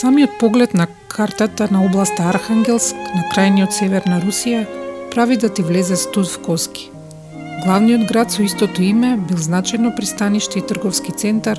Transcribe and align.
Самиот 0.00 0.38
поглед 0.38 0.74
на 0.74 0.86
картата 1.08 1.68
на 1.70 1.84
областа 1.84 2.22
Архангелск 2.30 2.94
на 3.16 3.24
крајниот 3.32 3.74
север 3.74 4.04
на 4.06 4.20
Русија 4.22 4.60
прави 5.10 5.36
да 5.42 5.48
ти 5.50 5.62
влезе 5.66 5.96
студ 5.98 6.28
в 6.30 6.38
коски. 6.38 6.84
Главниот 7.64 8.04
град 8.06 8.30
со 8.30 8.44
истото 8.44 8.82
име 8.82 9.16
бил 9.28 9.40
значено 9.42 9.90
пристаниште 9.96 10.58
и 10.58 10.66
трговски 10.66 11.12
центар, 11.12 11.58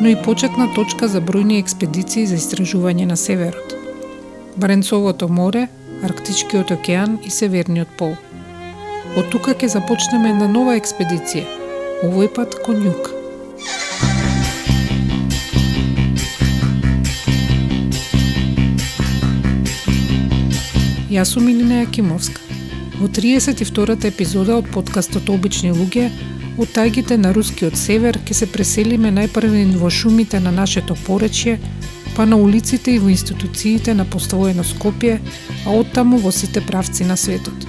но 0.00 0.08
и 0.08 0.16
почетна 0.24 0.66
точка 0.74 1.08
за 1.08 1.22
бројни 1.24 1.56
експедиции 1.58 2.26
за 2.26 2.36
истражување 2.36 3.06
на 3.08 3.16
северот. 3.16 3.72
Баренцовото 4.56 5.28
море, 5.28 5.68
Арктичкиот 6.04 6.74
океан 6.76 7.16
и 7.24 7.30
Северниот 7.30 7.96
пол. 7.96 8.12
Од 9.16 9.32
тука 9.32 9.56
ќе 9.56 9.72
започнеме 9.72 10.34
една 10.36 10.50
нова 10.52 10.76
експедиција, 10.76 11.48
овој 12.04 12.28
пат 12.28 12.60
кон 12.60 12.84
југ. 12.84 13.19
Јас 21.10 21.32
сум 21.34 21.48
Илина 21.50 21.80
Јакимовска. 21.80 22.38
Во 23.00 23.08
32-та 23.10 24.06
епизода 24.12 24.60
од 24.60 24.68
подкастот 24.70 25.30
Обични 25.34 25.72
луѓе, 25.74 26.04
од 26.54 26.70
тајгите 26.70 27.16
на 27.18 27.32
рускиот 27.34 27.74
север 27.74 28.20
ќе 28.28 28.36
се 28.38 28.46
преселиме 28.52 29.10
најпрвен 29.16 29.72
во 29.80 29.90
шумите 29.90 30.38
на 30.44 30.52
нашето 30.54 30.94
поречје, 31.08 31.56
па 32.14 32.28
на 32.30 32.38
улиците 32.38 32.94
и 32.94 33.00
во 33.02 33.10
институциите 33.10 33.96
на 33.98 34.06
постојано 34.06 34.62
Скопје, 34.70 35.18
а 35.66 35.74
оттаму 35.80 36.22
во 36.22 36.30
сите 36.30 36.62
правци 36.62 37.08
на 37.10 37.18
светот. 37.18 37.66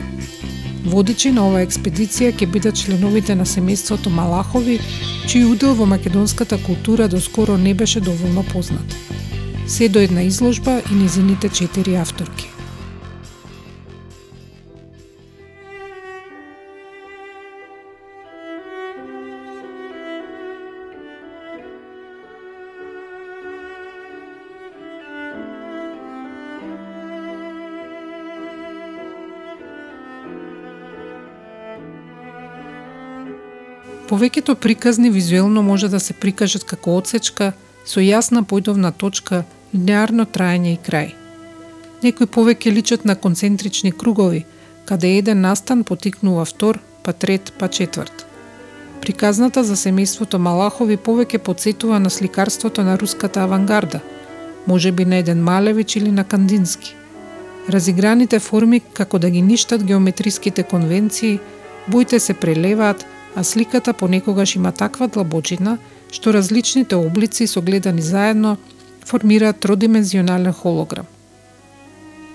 Водичи 0.86 1.34
на 1.34 1.48
оваа 1.50 1.66
експедиција 1.66 2.36
ќе 2.38 2.46
бидат 2.46 2.78
членовите 2.78 3.34
на 3.34 3.50
семејството 3.50 4.14
Малахови, 4.14 4.78
чиј 5.26 5.50
удел 5.50 5.74
во 5.82 5.90
македонската 5.90 6.62
култура 6.62 7.10
доскоро 7.10 7.58
не 7.58 7.74
беше 7.74 8.06
доволно 8.06 8.46
познат. 8.54 8.98
Се 9.66 9.90
до 9.90 10.00
една 10.00 10.30
изложба 10.30 10.82
и 10.92 10.94
низините 10.94 11.50
четири 11.50 11.96
авторки. 11.96 12.51
Повеќето 34.12 34.56
приказни 34.56 35.09
визуелно 35.09 35.62
може 35.64 35.88
да 35.88 36.00
се 36.00 36.14
прикажат 36.14 36.64
како 36.67 36.98
одсечка 37.00 37.54
со 37.88 38.02
јасна 38.04 38.42
појдовна 38.44 38.90
точка, 38.92 39.45
линеарно 39.73 40.26
траење 40.28 40.73
и 40.73 40.80
крај. 40.88 41.14
Некои 42.03 42.28
повеќе 42.28 42.73
личат 42.76 43.06
на 43.08 43.16
концентрични 43.16 43.92
кругови, 43.92 44.42
каде 44.86 45.14
еден 45.20 45.40
настан 45.45 45.86
потикнува 45.88 46.44
втор, 46.45 46.80
па 47.03 47.14
трет, 47.14 47.53
па 47.58 47.70
четврт. 47.70 48.26
Приказната 49.02 49.64
за 49.64 49.80
семејството 49.80 50.44
Малахови 50.50 50.98
повеќе 50.98 51.40
подсетува 51.48 52.00
на 52.00 52.09
сликарството 52.09 52.84
на 52.84 52.98
руската 53.00 53.46
авангарда, 53.48 54.03
може 54.68 54.92
би 54.92 55.06
на 55.06 55.23
еден 55.23 55.44
Малевич 55.44 55.96
или 55.96 56.12
на 56.12 56.23
Кандински. 56.23 56.96
Разиграните 57.70 58.40
форми 58.40 58.80
како 58.80 59.20
да 59.20 59.30
ги 59.30 59.42
ништат 59.42 59.84
геометриските 59.84 60.64
конвенции, 60.64 61.40
боите 61.88 62.19
се 62.19 62.34
прелеваат, 62.34 63.06
а 63.36 63.44
сликата 63.44 63.94
понекогаш 63.94 64.56
има 64.56 64.72
таква 64.72 65.08
длабочина 65.08 65.78
што 66.12 66.34
различните 66.34 66.96
облици 66.96 67.47
согледани 67.47 68.02
заедно 68.02 68.58
формираат 69.06 69.59
тродимензионален 69.59 70.53
холограм. 70.53 71.06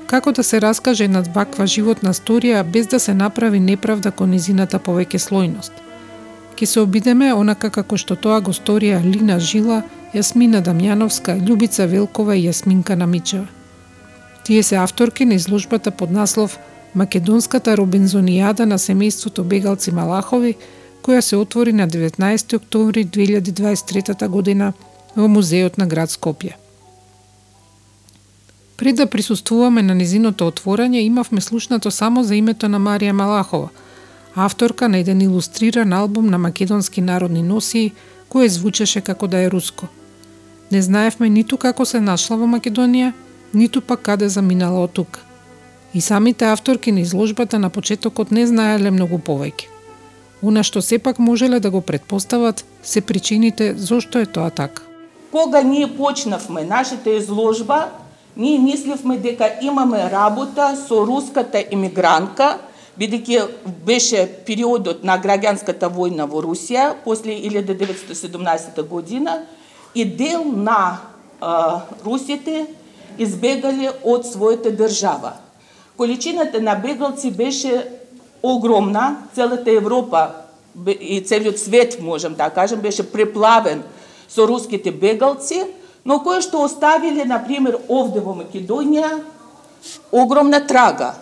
Како 0.07 0.33
да 0.33 0.43
се 0.43 0.61
раскаже 0.61 1.05
една 1.05 1.23
ваква 1.35 1.67
животна 1.67 2.15
сторија 2.15 2.63
без 2.63 2.87
да 2.87 3.01
се 3.01 3.15
направи 3.15 3.61
неправда 3.61 4.11
кон 4.11 4.31
низината 4.31 4.79
повеќе 4.79 5.19
слојност? 5.19 5.73
Ке 6.57 6.67
се 6.67 6.81
обидеме 6.81 7.35
онака 7.35 7.71
како 7.71 7.97
што 7.97 8.17
тоа 8.17 8.41
го 8.41 8.53
сторија 8.53 9.03
Лина 9.05 9.41
Жила, 9.41 9.83
Јасмина 10.15 10.63
Дамјановска, 10.63 11.37
Љубица 11.43 11.87
Велкова 11.87 12.37
и 12.37 12.47
Јасминка 12.49 12.95
Намичева. 12.95 13.47
Тие 14.45 14.63
се 14.63 14.77
авторки 14.77 15.25
на 15.25 15.35
изложбата 15.35 15.91
под 15.91 16.11
наслов 16.11 16.59
Македонската 16.95 17.77
робинзонијада 17.77 18.65
на 18.65 18.79
семејството 18.79 19.43
бегалци 19.43 19.93
Малахови, 19.93 20.55
која 21.07 21.21
се 21.21 21.37
отвори 21.37 21.73
на 21.73 21.89
19 21.89 22.57
октомври 22.57 23.07
2023 23.07 24.29
година 24.29 24.73
во 25.17 25.29
Музеот 25.29 25.79
на 25.79 25.87
град 25.87 26.11
Скопје. 26.11 26.57
Пред 28.77 28.97
да 28.97 29.07
присуствуваме 29.07 29.83
на 29.83 29.95
низиното 29.95 30.51
отворање, 30.51 31.07
имавме 31.07 31.41
слушнато 31.41 31.91
само 31.91 32.25
за 32.25 32.35
името 32.35 32.69
на 32.69 32.81
Марија 32.81 33.13
Малахова, 33.13 33.69
авторка 34.35 34.89
на 34.89 34.99
еден 34.99 35.23
илустриран 35.23 35.93
албум 35.93 36.27
на 36.27 36.39
македонски 36.39 37.01
народни 37.01 37.43
носии, 37.43 37.93
кој 38.29 38.47
звучеше 38.47 39.01
како 39.01 39.27
да 39.27 39.39
е 39.39 39.51
руско. 39.51 39.87
Не 40.73 40.83
знаевме 40.83 41.31
ниту 41.31 41.57
како 41.57 41.87
се 41.87 42.01
нашла 42.01 42.37
во 42.37 42.51
Македонија, 42.51 43.13
ниту 43.55 43.81
пак 43.81 44.03
каде 44.03 44.29
заминала 44.29 44.83
од 44.83 44.93
тука. 44.93 45.21
И 45.95 46.01
самите 46.01 46.45
авторки 46.45 46.93
на 46.93 47.01
изложбата 47.01 47.59
на 47.59 47.71
почетокот 47.71 48.31
не 48.31 48.47
знаеле 48.47 48.91
многу 48.91 49.19
повеќе. 49.19 49.76
Она 50.43 50.63
што 50.63 50.83
сепак 50.83 51.19
можеле 51.19 51.61
да 51.61 51.71
го 51.71 51.81
предпостават 51.81 52.65
се 52.83 53.01
причините 53.01 53.75
зошто 53.75 54.19
е 54.19 54.27
тоа 54.27 54.51
така. 54.51 54.83
Кога 55.33 55.63
ние 55.63 55.97
почнавме 55.97 56.65
нашата 56.65 57.11
изложба, 57.11 57.89
ние 58.37 58.59
мисливме 58.59 59.17
дека 59.19 59.51
имаме 59.63 60.11
работа 60.11 60.77
со 60.77 61.07
руската 61.07 61.65
емигрантка, 61.73 62.59
бидејќи 62.97 63.49
беше 63.85 64.25
периодот 64.47 65.05
на 65.05 65.19
граѓанската 65.21 65.89
војна 65.93 66.29
во 66.29 66.41
Русија 66.45 66.95
после 67.05 67.37
1917 67.41 68.83
година 68.89 69.43
и 69.95 70.05
дел 70.05 70.45
на 70.45 70.99
а, 71.41 71.81
русите 72.05 72.67
избегали 73.19 73.89
од 74.05 74.25
својата 74.25 74.73
држава. 74.73 75.37
Количината 75.97 76.61
на 76.61 76.75
бегалци 76.75 77.31
беше 77.31 77.85
огромна, 78.43 79.17
целата 79.35 79.71
Европа 79.71 80.31
и 80.87 81.21
целиот 81.21 81.59
свет, 81.59 82.01
можем 82.01 82.35
да 82.35 82.51
кажем, 82.51 82.81
беше 82.81 83.13
преплавен 83.13 83.83
со 84.29 84.47
руските 84.47 84.91
бегалци, 84.93 85.65
но 86.05 86.21
кои 86.23 86.41
што 86.41 86.63
оставиле, 86.63 87.25
например, 87.25 87.79
овде 87.89 88.21
во 88.21 88.35
Македонија, 88.37 89.23
огромна 90.13 90.61
трага. 90.67 91.15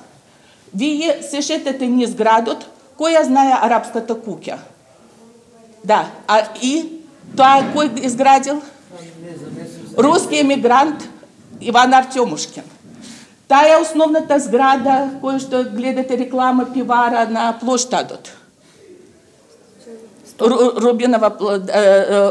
Вие 0.75 1.23
се 1.23 1.43
шетате 1.43 1.87
низ 1.87 2.15
градот, 2.15 2.67
која 2.99 3.23
знае 3.25 3.55
арапската 3.55 4.15
куќа? 4.15 4.59
Да, 5.85 6.11
а 6.27 6.43
и 6.61 7.01
тоа 7.37 7.63
кој 7.75 8.05
изградил? 8.05 8.63
Руски 9.97 10.41
емигрант 10.41 11.09
Иван 11.61 11.95
Артемушкин. 11.95 12.65
Таа 13.49 13.69
е 13.69 13.81
основната 13.81 14.38
зграда 14.41 15.10
која 15.21 15.38
што 15.38 15.65
гледате 15.69 16.16
реклама 16.19 16.65
пивара 16.72 17.27
на 17.28 17.53
площадот. 17.60 18.32
Рубинова, 20.41 21.31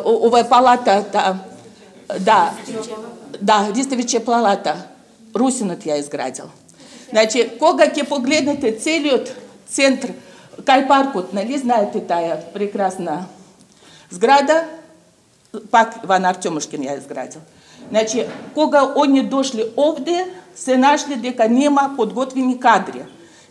ова 0.06 0.40
е 0.40 0.50
палата, 0.50 1.06
та 1.12 1.36
да, 2.20 2.52
да, 3.42 3.70
Ристовиче 3.76 4.20
палата. 4.20 4.76
Русинот 5.36 5.82
ја 5.86 5.98
изградил. 5.98 6.50
Значи, 7.10 7.48
кога 7.60 7.88
ќе 7.90 8.06
погледнете 8.06 8.74
целиот 8.78 9.32
центр, 9.66 10.14
кај 10.62 10.86
паркот, 10.88 11.34
нали, 11.34 11.58
знаете 11.58 12.02
таа 12.06 12.38
прекрасна 12.54 13.26
зграда, 14.12 14.64
пак 15.72 16.06
Ван 16.06 16.26
Артемушкин 16.26 16.86
ја 16.86 16.98
изградил. 16.98 17.42
Значи, 17.94 18.26
кога 18.56 18.94
они 18.96 19.22
дошли 19.22 19.66
овде, 19.78 20.26
се 20.56 20.78
нашли 20.78 21.16
дека 21.16 21.50
нема 21.50 21.94
подготвени 21.98 22.58
кадри. 22.60 23.04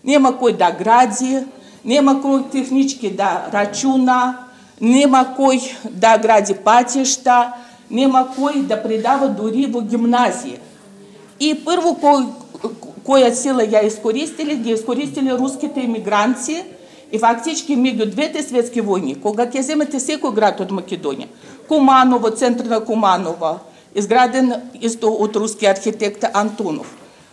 Нема 0.05 0.33
кој 0.35 0.57
да 0.59 0.73
гради, 0.75 1.45
нема 1.85 2.17
кој 2.19 2.51
технички 2.51 3.13
да 3.15 3.47
рачуна, 3.55 4.51
нема 4.81 5.23
кој 5.39 5.63
да 5.87 6.19
гради 6.19 6.59
патишта, 6.59 7.55
нема 7.87 8.27
кој 8.35 8.67
да 8.67 8.83
предава 8.83 9.31
дури 9.31 9.71
во 9.71 9.79
гимназија. 9.79 10.59
И 11.39 11.55
прво 11.55 11.95
кој, 12.03 12.27
која 13.07 13.31
сила 13.31 13.63
ја 13.63 13.87
искористили, 13.87 14.59
ги 14.59 14.75
искористили 14.75 15.39
руските 15.39 15.87
емигранци 15.87 16.65
и 17.13 17.19
фактички 17.19 17.79
меѓу 17.79 18.11
двете 18.11 18.43
светски 18.43 18.83
војни, 18.83 19.21
кога 19.23 19.47
ќе 19.47 19.63
земете 19.63 20.03
секој 20.03 20.35
град 20.35 20.67
од 20.67 20.75
Македонија, 20.75 21.31
Куманово, 21.69 22.35
центр 22.35 22.67
на 22.67 22.81
Куманово, 22.83 23.61
изграден 23.95 24.55
исто 24.81 25.13
од 25.13 25.37
руски 25.37 25.67
архитект 25.67 26.25
Антонов. 26.33 26.87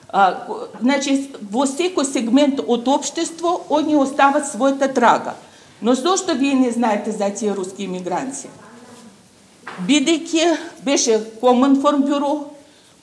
А, 0.09 0.47
значи, 0.81 1.29
во 1.51 1.67
секој 1.69 2.06
сегмент 2.06 2.59
од 2.65 2.88
општество, 2.88 3.61
они 3.69 3.95
остават 3.95 4.47
својата 4.50 4.89
трага. 4.94 5.35
Но 5.81 5.94
зошто 5.95 6.35
вие 6.35 6.56
не 6.56 6.71
знаете 6.71 7.11
за 7.11 7.29
тие 7.29 7.53
руски 7.56 7.83
имигранти? 7.83 8.50
Бидејќи 9.88 10.57
беше 10.83 11.19
Коминформ 11.39 12.03
бюро, 12.03 12.50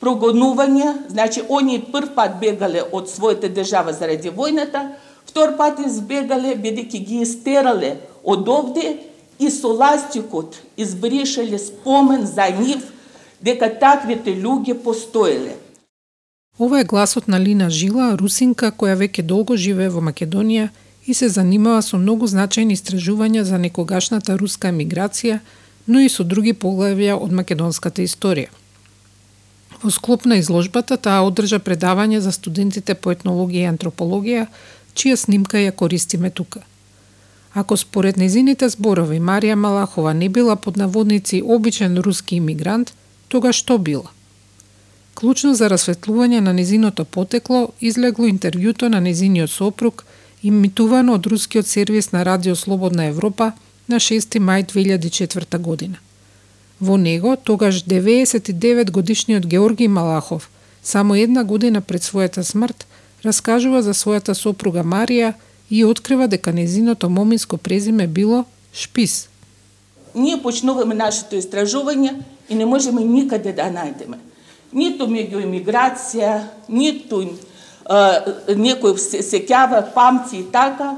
прогонување, 0.00 1.08
значи 1.08 1.43
они 1.49 1.79
прв 1.93 2.12
пат 2.14 2.41
бегале 2.41 2.82
од 2.93 3.08
својата 3.08 3.49
држава 3.49 3.94
заради 3.97 4.31
војната, 4.31 4.91
втор 5.31 5.55
пат 5.56 5.81
избегале 5.81 6.56
бидејќи 6.58 7.00
ги 7.06 7.23
истерале 7.23 7.97
од 8.25 8.49
овде 8.49 8.99
и 9.38 9.50
со 9.50 9.73
ластикот 9.73 10.58
избришале 10.76 11.58
спомен 11.58 12.26
за 12.26 12.50
нив 12.50 12.85
дека 13.41 13.69
таквите 13.81 14.35
луѓе 14.35 14.75
постоеле. 14.83 15.56
Ова 16.59 16.81
е 16.81 16.85
гласот 16.85 17.29
на 17.29 17.41
Лина 17.41 17.71
Жила, 17.71 18.17
русинка 18.17 18.73
која 18.73 18.97
веќе 18.97 19.23
долго 19.23 19.56
живее 19.56 19.91
во 19.93 20.00
Македонија 20.00 20.69
и 21.06 21.15
се 21.15 21.29
занимава 21.29 21.83
со 21.83 21.99
многу 21.99 22.27
значајни 22.27 22.73
истражувања 22.73 23.43
за 23.43 23.59
некогашната 23.59 24.37
руска 24.37 24.73
емиграција, 24.73 25.41
но 25.87 26.00
и 26.00 26.09
со 26.09 26.25
други 26.25 26.55
поглавја 26.55 27.19
од 27.21 27.33
македонската 27.33 28.03
историја. 28.03 28.49
Во 29.82 29.91
склоп 29.91 30.25
на 30.25 30.41
изложбата 30.41 30.97
таа 30.97 31.21
одржа 31.29 31.59
предавање 31.61 32.19
за 32.25 32.32
студентите 32.32 32.94
по 32.94 33.12
етнологија 33.12 33.67
и 33.67 33.73
антропологија, 33.75 34.47
чија 34.97 35.17
снимка 35.21 35.61
ја 35.61 35.77
користиме 35.77 36.31
тука. 36.31 36.65
Ако 37.55 37.77
според 37.77 38.17
незините 38.17 38.69
зборови 38.69 39.21
Марија 39.21 39.55
Малахова 39.55 40.15
не 40.15 40.29
била 40.29 40.56
под 40.56 40.77
наводници 40.77 41.43
обичен 41.44 41.99
руски 41.99 42.37
имигрант, 42.37 42.93
тога 43.28 43.52
што 43.52 43.78
била? 43.78 44.11
Клучно 45.14 45.55
за 45.55 45.69
расветлување 45.73 46.40
на 46.44 46.52
незиното 46.52 47.05
потекло 47.05 47.70
излегло 47.81 48.26
интервјуто 48.28 48.88
на 48.93 49.00
незиниот 49.00 49.50
сопруг, 49.50 50.05
имитувано 50.43 51.14
од 51.17 51.26
рускиот 51.26 51.67
сервис 51.67 52.12
на 52.12 52.25
Радио 52.25 52.56
Слободна 52.56 53.06
Европа 53.12 53.52
на 53.88 53.96
6 53.96 54.37
мај 54.38 54.67
2004 54.73 55.58
година. 55.58 55.96
Во 56.81 56.96
него, 56.96 57.37
тогаш 57.37 57.84
99 57.84 58.90
годишниот 58.90 59.46
Георги 59.46 59.88
Малахов, 59.88 60.50
само 60.82 61.14
една 61.14 61.44
година 61.44 61.81
пред 61.81 62.02
својата 62.02 62.43
смрт, 62.43 62.87
раскажува 63.25 63.82
за 63.82 63.94
својата 63.94 64.34
сопруга 64.34 64.84
Марија 64.84 65.32
и 65.70 65.84
открива 65.84 66.29
дека 66.29 66.52
незиното 66.52 67.08
моминско 67.08 67.56
презиме 67.56 68.06
било 68.06 68.44
Шпис. 68.75 69.29
Ние 70.14 70.43
почнуваме 70.43 70.94
нашето 70.94 71.37
истражување 71.37 72.20
и 72.48 72.54
не 72.54 72.66
можеме 72.66 73.04
никаде 73.04 73.52
да 73.52 73.70
најдеме. 73.72 74.19
Ниту 74.72 75.06
меѓу 75.06 75.43
емиграција, 75.46 76.40
ниту 76.69 77.22
некој 77.87 78.96
се 78.98 79.22
сеќава, 79.22 79.93
памци 79.94 80.40
и 80.40 80.46
така, 80.52 80.96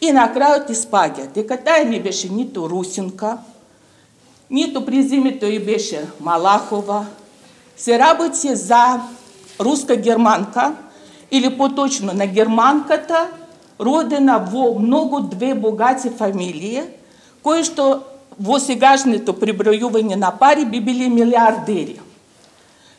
и 0.00 0.12
на 0.12 0.28
крајот 0.32 0.70
испаѓа 0.70 1.32
дека 1.34 1.56
таа 1.56 1.84
не 1.84 2.00
беше 2.00 2.28
ниту 2.28 2.68
русинка, 2.68 3.38
ниту 4.50 4.84
презимето 4.84 5.46
и 5.46 5.58
беше 5.58 6.06
Малахова, 6.20 7.06
се 7.76 7.98
работи 7.98 8.54
за 8.54 9.00
руска 9.60 9.96
германка, 9.96 10.74
или 11.30 11.58
поточно 11.58 12.12
на 12.12 12.26
германката, 12.26 13.28
родена 13.80 14.38
во 14.38 14.78
многу 14.78 15.20
две 15.20 15.54
богати 15.54 16.10
фамилии, 16.10 16.82
кои 17.42 17.62
што 17.64 18.02
во 18.38 18.58
сегашното 18.62 19.34
прибројување 19.34 20.16
на 20.16 20.30
пари 20.30 20.64
би 20.64 20.80
били 20.80 21.08
милиардери. 21.10 21.98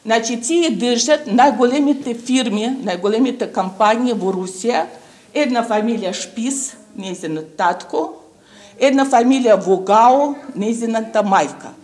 Значи, 0.04 0.38
тие 0.42 0.70
држат 0.72 1.28
најголемите 1.28 2.16
фирми, 2.16 2.68
најголемите 2.84 3.50
компании 3.54 4.16
во 4.16 4.32
Русија, 4.36 4.86
една 5.34 5.64
фамилија 5.68 6.14
Шпис, 6.16 6.74
незинот 6.96 7.56
татко, 7.60 8.22
една 8.80 9.06
фамилија 9.06 9.60
Вогао, 9.64 10.36
незината 10.56 11.24
мајка. 11.24 11.76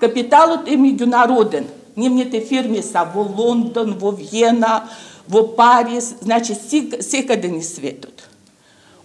Капиталот 0.00 0.68
е 0.68 0.78
меѓународен. 0.80 1.68
Нивните 1.96 2.40
фирми 2.40 2.82
са 2.82 3.04
во 3.14 3.22
Лондон, 3.22 3.96
во 3.98 4.10
Виена, 4.10 4.88
во 5.28 5.42
Париз, 5.56 6.14
значи 6.20 6.54
секаде 6.54 7.48
ни 7.48 7.62
светот. 7.62 8.28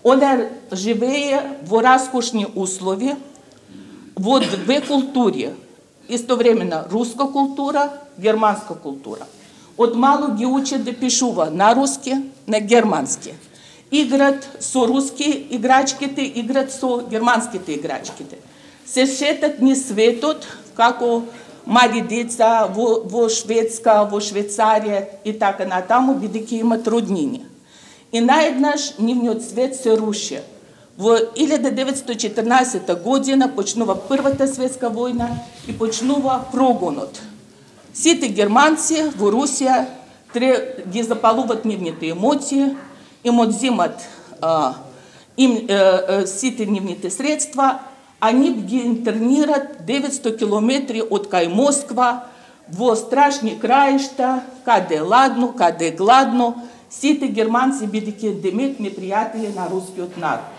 Она 0.04 0.50
живее 0.72 1.42
во 1.66 1.82
раскошни 1.82 2.48
услови, 2.56 3.16
во 4.16 4.40
две 4.40 4.82
култури, 4.82 5.54
истовремено 6.08 6.86
руска 6.92 7.26
култура, 7.26 7.90
германска 8.18 8.76
култура. 8.76 9.26
Од 9.78 9.96
мало 9.96 10.36
ги 10.36 10.46
учат 10.46 10.84
да 10.84 10.94
пишува 10.94 11.50
на 11.52 11.76
руски, 11.76 12.16
на 12.48 12.60
германски. 12.60 13.34
Играт 13.92 14.48
со 14.60 14.88
руски 14.88 15.48
играчките, 15.52 16.22
играт 16.36 16.72
со 16.72 17.04
германските 17.10 17.74
играчките. 17.74 18.38
Се 18.86 19.06
шетат 19.06 19.60
ни 19.62 19.76
светот 19.76 20.48
како 20.76 21.24
мали 21.66 22.02
деца 22.02 22.68
во, 22.72 23.02
во 23.04 23.28
Шведска, 23.30 24.06
во 24.10 24.22
Швейцарија 24.22 25.06
и 25.26 25.34
така 25.34 25.66
натаму, 25.66 26.16
бидејќи 26.22 26.62
имат 26.62 26.88
роднини. 26.88 27.46
И 28.12 28.22
наеднаш 28.22 28.94
нивниот 29.00 29.44
свет 29.44 29.76
се 29.76 29.98
руши. 29.98 30.40
Во 30.98 31.18
1914 31.36 33.04
година 33.04 33.50
почнува 33.52 33.98
Првата 34.08 34.48
светска 34.48 34.88
војна 34.88 35.28
и 35.68 35.76
почнува 35.76 36.46
прогонот. 36.54 37.20
Сите 37.92 38.30
германци 38.32 39.10
во 39.20 39.28
Русија 39.28 39.82
ги 40.88 41.04
запалуваат 41.04 41.66
нивните 41.66 42.14
емоции, 42.16 42.70
им 43.24 43.40
одзимат 43.40 44.08
а, 44.42 44.74
им, 45.38 45.68
а, 45.68 46.24
сите 46.28 46.66
нивните 46.66 47.10
средства, 47.10 47.80
а 48.20 48.32
нив 48.32 48.64
ги 48.64 48.80
интернират 48.88 49.84
900 49.84 50.38
километри 50.40 51.04
од 51.04 51.28
кај 51.28 51.52
Москва 51.52 52.32
во 52.72 52.96
страшни 52.96 53.60
краишта, 53.60 54.46
каде 54.64 54.96
е 54.96 55.02
ладно, 55.02 55.52
каде 55.52 55.92
е 55.92 55.96
гладно, 55.96 56.54
сите 56.90 57.28
германци 57.28 57.84
бидејќи 57.84 58.40
демек 58.40 58.80
непријатели 58.80 59.52
на 59.56 59.68
рускиот 59.68 60.16
народ. 60.16 60.55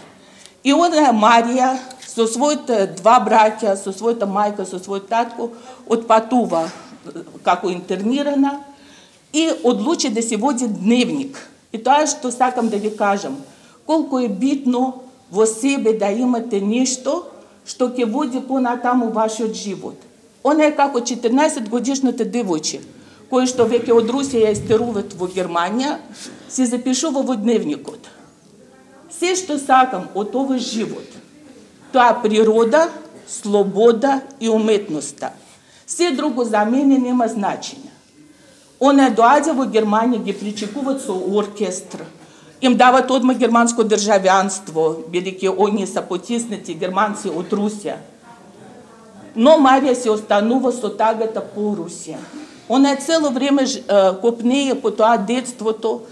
И 0.66 0.72
она 0.72 1.12
Марија 1.14 1.76
со 2.02 2.24
своите 2.26 2.88
два 2.98 3.20
браќа, 3.22 3.76
со 3.78 3.92
својата 3.94 4.26
мајка, 4.26 4.64
со 4.66 4.80
својот 4.82 5.04
татко, 5.06 5.52
отпатува 5.86 6.64
како 7.46 7.70
интернирана 7.70 8.56
и 9.32 9.46
одлучи 9.62 10.10
да 10.10 10.22
се 10.22 10.36
води 10.36 10.66
дневник. 10.66 11.38
И 11.70 11.78
тоа 11.78 12.02
што 12.10 12.32
сакам 12.34 12.66
да 12.72 12.80
ви 12.82 12.90
кажам, 12.96 13.36
колку 13.86 14.18
е 14.18 14.28
битно 14.28 15.04
во 15.30 15.46
себе 15.46 15.94
да 15.94 16.10
имате 16.10 16.58
нешто 16.58 17.22
што 17.62 17.92
ќе 17.94 18.10
води 18.10 18.42
понатаму 18.42 19.12
вашиот 19.14 19.54
живот. 19.54 20.02
Она 20.42 20.66
е 20.66 20.74
како 20.74 20.98
14 20.98 21.70
годишната 21.70 22.26
девојче, 22.26 22.82
кој 23.30 23.46
што 23.46 23.70
веќе 23.70 23.94
од 23.94 24.10
Русија 24.10 24.50
ја 24.50 24.58
истеруваат 24.58 25.14
во 25.14 25.30
Германија, 25.30 25.98
се 26.50 26.66
запишува 26.66 27.22
во 27.22 27.38
дневникот. 27.38 28.15
Се 29.18 29.32
што 29.36 29.56
сакам 29.58 30.08
од 30.14 30.34
овој 30.36 30.60
живот, 30.60 31.08
тоа 31.92 32.12
природа, 32.22 32.88
слобода 33.26 34.20
и 34.40 34.48
уметноста. 34.48 35.32
Се 35.86 36.10
друго 36.10 36.44
за 36.44 36.64
мене 36.64 36.98
нема 36.98 37.28
значење. 37.28 37.94
Она 38.80 39.08
доаѓа 39.08 39.54
во 39.56 39.64
Германија, 39.64 40.20
ги 40.22 40.34
причекуваат 40.36 41.00
со 41.00 41.14
оркестр, 41.14 42.04
им 42.60 42.76
дават 42.76 43.10
одма 43.10 43.34
германско 43.34 43.84
државјанство, 43.84 45.08
бидејќи 45.12 45.54
они 45.64 45.86
са 45.86 46.02
потиснати 46.02 46.74
германци 46.74 47.28
од 47.28 47.52
Русија. 47.52 47.96
Но 49.34 49.56
Марија 49.60 49.94
се 49.94 50.10
останува 50.10 50.72
со 50.72 50.88
тагата 50.88 51.40
по 51.40 51.72
Русија. 51.76 52.20
Она 52.68 52.96
цело 52.96 53.30
време 53.30 53.64
копнее 54.20 54.74
по 54.74 54.90
тоа 54.90 55.16
детството, 55.16 56.02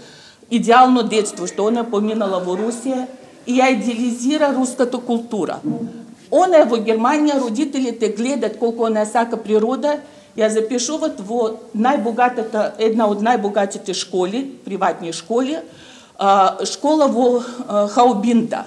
идеално 0.49 1.03
детство, 1.03 1.47
што 1.47 1.67
она 1.67 1.83
поминала 1.83 2.39
во 2.43 2.55
Русија 2.57 3.05
и 3.45 3.59
ја 3.59 3.71
идеализира 3.73 4.53
руската 4.53 4.97
култура. 4.97 5.59
Она 6.31 6.61
е 6.61 6.69
во 6.69 6.77
Германија, 6.77 7.39
родителите 7.39 8.09
гледат 8.09 8.57
колку 8.59 8.85
она 8.85 9.05
сака 9.05 9.37
природа, 9.37 9.99
ја 10.35 10.49
запишуваат 10.51 11.21
во 11.23 11.57
најбогатата, 11.73 12.73
една 12.79 13.07
од 13.07 13.21
најбогатите 13.23 13.93
школи, 13.93 14.43
приватни 14.65 15.13
школи, 15.13 15.59
школа 16.65 17.07
во 17.07 17.87
Хаубинда. 17.87 18.65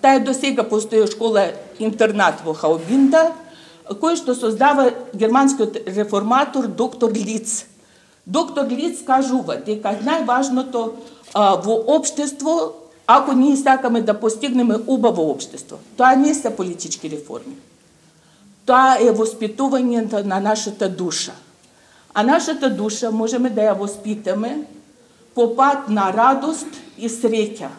Таа 0.00 0.18
до 0.20 0.34
сега 0.34 0.64
постои 0.64 1.06
школа 1.06 1.52
интернат 1.78 2.40
во 2.44 2.54
Хаубинда, 2.54 3.30
кој 3.90 4.16
што 4.16 4.34
создава 4.34 4.90
германскиот 5.14 5.82
реформатор 5.86 6.66
доктор 6.66 7.10
Лиц 7.10 7.66
Доктор 8.30 8.70
Лиц 8.70 9.02
кажува 9.02 9.56
дека 9.66 9.96
најважното 9.98 10.82
а, 11.34 11.56
во 11.58 11.80
обштество, 11.96 12.72
ако 13.06 13.32
ние 13.32 13.56
сакаме 13.56 14.02
да 14.06 14.14
постигнеме 14.14 14.76
убаво 14.86 15.30
обштество, 15.30 15.80
тоа 15.96 16.14
не 16.16 16.34
се 16.34 16.54
политички 16.56 17.10
реформи. 17.10 17.58
Тоа 18.66 19.00
е 19.02 19.10
воспитувањето 19.10 20.22
на 20.22 20.38
нашата 20.40 20.88
душа. 20.88 21.34
А 22.14 22.22
нашата 22.22 22.70
душа 22.70 23.10
можеме 23.10 23.50
да 23.50 23.66
ја 23.66 23.74
воспитаме 23.78 24.62
по 25.34 25.56
пат 25.56 25.88
на 25.90 26.12
радост 26.14 26.70
и 26.98 27.10
среќа. 27.10 27.70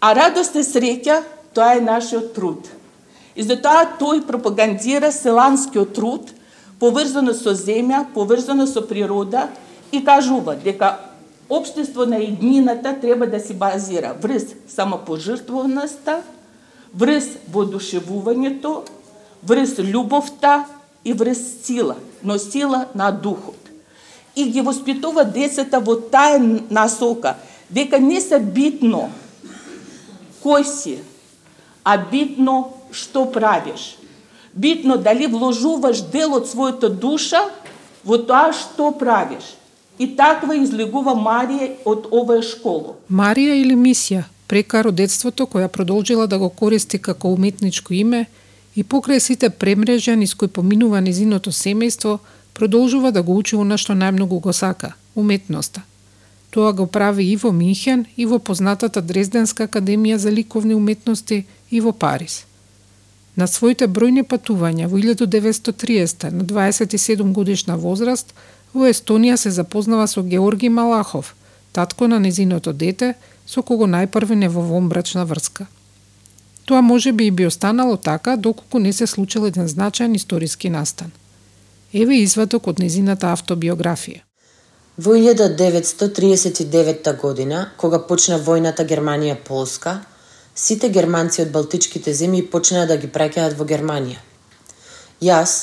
А 0.00 0.14
радост 0.16 0.56
и 0.56 0.64
среќа, 0.64 1.20
тоа 1.52 1.76
е 1.76 1.84
нашиот 1.84 2.32
труд. 2.32 2.68
И 3.36 3.44
затоа 3.44 3.84
тој 4.00 4.24
пропагандира 4.24 5.12
селанскиот 5.12 5.92
труд, 5.92 6.32
поврзано 6.80 7.34
со 7.36 7.54
земја, 7.54 8.06
поврзано 8.14 8.66
со 8.66 8.82
природа 8.82 9.48
и 9.92 10.04
кажува 10.04 10.56
дека 10.56 10.98
Обштество 11.50 12.06
на 12.06 12.16
еднината 12.16 13.00
треба 13.00 13.26
да 13.26 13.40
се 13.40 13.54
базира 13.54 14.14
врз 14.22 14.54
самопожртвованоста, 14.68 16.22
врз 16.94 17.26
воодушевувањето, 17.50 18.86
врз 19.42 19.82
љубовта 19.82 20.64
и 21.04 21.12
врз 21.12 21.42
сила, 21.66 21.96
но 22.22 22.38
сила 22.38 22.86
на 22.94 23.10
духот. 23.10 23.58
И 24.36 24.46
ги 24.46 24.60
воспитува 24.62 25.24
децата 25.24 25.80
во 25.82 25.98
таа 25.98 26.38
насока, 26.70 27.34
дека 27.70 27.98
не 27.98 28.20
се 28.22 28.38
битно 28.38 29.10
кој 30.46 30.62
си, 30.62 31.02
а 31.82 31.98
битно 31.98 32.78
што 32.94 33.26
правиш. 33.26 33.98
Битно 34.54 34.96
дали 34.96 35.26
вложуваш 35.26 36.02
дел 36.12 36.34
од 36.34 36.48
својата 36.50 36.90
душа 36.90 37.44
во 38.04 38.18
тоа 38.18 38.52
што 38.52 38.90
правиш. 38.98 39.54
И 39.98 40.08
таква 40.16 40.56
излегува 40.56 41.14
Марија 41.14 41.74
од 41.84 42.08
оваа 42.10 42.42
школа. 42.42 42.96
Марија 43.10 43.54
или 43.60 43.76
Мисија, 43.76 44.24
прекаро 44.48 44.90
детството 44.90 45.46
која 45.46 45.68
продолжила 45.68 46.26
да 46.26 46.38
го 46.38 46.48
користи 46.48 46.98
како 46.98 47.28
уметничко 47.28 47.94
име 47.94 48.26
и 48.74 48.82
покрај 48.84 49.18
сите 49.18 49.50
премрежа 49.50 50.16
низ 50.16 50.34
кои 50.34 50.48
поминува 50.48 51.00
низиното 51.00 51.52
семејство, 51.52 52.18
продолжува 52.54 53.12
да 53.12 53.22
го 53.22 53.36
учи 53.36 53.56
она 53.56 53.76
што 53.76 53.94
најмногу 53.94 54.40
го 54.40 54.52
сака– 54.52 54.94
уметноста. 55.14 55.82
Тоа 56.50 56.72
го 56.72 56.86
прави 56.86 57.24
и 57.30 57.36
во 57.36 57.52
Минхен, 57.52 58.06
и 58.16 58.26
во 58.26 58.38
познатата 58.38 59.02
Дрезденска 59.02 59.68
академија 59.68 60.16
за 60.16 60.32
ликовни 60.32 60.74
уметности, 60.74 61.46
и 61.70 61.80
во 61.80 61.92
Париз. 61.92 62.44
На 63.40 63.46
своите 63.48 63.88
бројни 63.88 64.26
патувања 64.28 64.86
во 64.92 65.00
1930 65.00 66.32
на 66.36 66.44
27 66.44 67.32
годишна 67.32 67.76
возраст 67.76 68.34
Во 68.74 68.86
Естонија 68.86 69.36
се 69.36 69.50
запознава 69.50 70.06
со 70.06 70.22
Георги 70.22 70.68
Малахов, 70.68 71.34
татко 71.72 72.08
на 72.08 72.20
незиното 72.20 72.72
дете, 72.72 73.14
со 73.46 73.62
кого 73.62 73.86
најпрви 73.90 74.34
не 74.42 74.48
во 74.48 74.62
вомбрачна 74.62 75.24
врска. 75.26 75.66
Тоа 76.66 76.82
може 76.82 77.12
би 77.12 77.26
и 77.26 77.30
би 77.30 77.46
останало 77.46 77.96
така 77.96 78.36
доколку 78.36 78.78
не 78.78 78.92
се 78.92 79.06
случил 79.06 79.46
еден 79.46 79.68
значаен 79.68 80.14
историски 80.14 80.70
настан. 80.70 81.10
Еве 81.92 82.22
извадок 82.22 82.66
од 82.66 82.78
незината 82.78 83.26
автобиографија. 83.34 84.20
Во 84.98 85.16
1939 85.16 87.16
година, 87.22 87.70
кога 87.76 87.98
почна 87.98 88.38
војната 88.38 88.86
Германија-Полска, 88.86 89.98
сите 90.60 90.88
германци 90.92 91.42
од 91.42 91.52
Балтичките 91.56 92.12
земји 92.14 92.46
почнаа 92.52 92.86
да 92.86 92.96
ги 93.00 93.08
праќаат 93.08 93.56
во 93.56 93.64
Германија. 93.64 94.18
Јас, 95.24 95.54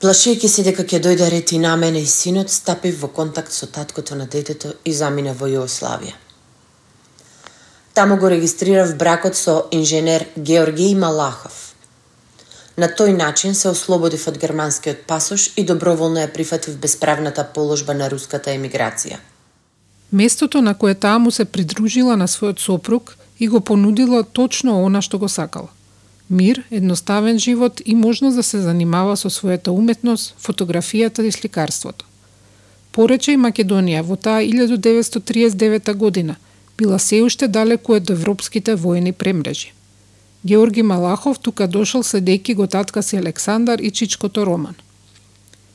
Плашејќи 0.00 0.48
се 0.48 0.62
дека 0.64 0.84
ќе 0.88 0.98
дојде 1.04 1.26
ред 1.28 1.50
и 1.52 1.58
на 1.60 1.74
мене 1.76 2.00
и 2.00 2.06
синот, 2.08 2.48
стапив 2.50 3.02
во 3.02 3.08
контакт 3.16 3.52
со 3.52 3.66
таткото 3.66 4.16
на 4.16 4.26
детето 4.34 4.72
и 4.84 4.94
замина 4.96 5.34
во 5.36 5.48
Југославија. 5.48 6.14
Таму 7.92 8.16
го 8.16 8.30
регистрирав 8.32 8.94
бракот 8.96 9.36
со 9.36 9.66
инженер 9.70 10.24
Георгиј 10.38 10.96
Малахов. 10.96 11.74
На 12.80 12.88
тој 12.88 13.12
начин 13.12 13.54
се 13.54 13.68
ослободив 13.68 14.24
од 14.28 14.40
германскиот 14.40 15.04
пасош 15.06 15.50
и 15.56 15.66
доброволно 15.68 16.24
ја 16.24 16.32
прифатив 16.32 16.80
безправната 16.80 17.44
положба 17.44 17.92
на 17.92 18.08
руската 18.08 18.56
емиграција. 18.56 19.20
Местото 20.12 20.62
на 20.62 20.74
кое 20.74 20.94
таа 20.94 21.18
му 21.18 21.30
се 21.30 21.44
придружила 21.44 22.16
на 22.16 22.28
својот 22.28 22.58
сопруг 22.58 23.16
и 23.40 23.48
го 23.48 23.60
понудила 23.60 24.22
точно 24.22 24.82
она 24.84 25.02
што 25.02 25.18
го 25.18 25.28
сакала 25.28 25.68
мир, 26.30 26.62
едноставен 26.70 27.38
живот 27.38 27.82
и 27.84 27.94
можност 27.94 28.36
да 28.36 28.42
се 28.42 28.58
занимава 28.58 29.16
со 29.16 29.28
својата 29.30 29.68
уметност, 29.68 30.34
фотографијата 30.38 31.26
и 31.26 31.32
сликарството. 31.32 32.06
Порече 32.92 33.32
и 33.32 33.38
Македонија 33.38 34.02
во 34.02 34.16
таа 34.16 34.42
1939 34.42 35.94
година 35.94 36.36
била 36.78 36.98
се 36.98 37.22
уште 37.22 37.48
далеку 37.48 37.94
од 37.98 38.10
европските 38.10 38.76
војни 38.76 39.12
премрежи. 39.12 39.72
Георги 40.46 40.82
Малахов 40.82 41.38
тука 41.38 41.66
дошол 41.66 42.02
следејќи 42.02 42.54
го 42.54 42.66
татка 42.66 43.02
си 43.02 43.16
Александар 43.16 43.78
и 43.78 43.90
чичкото 43.90 44.46
Роман. 44.46 44.74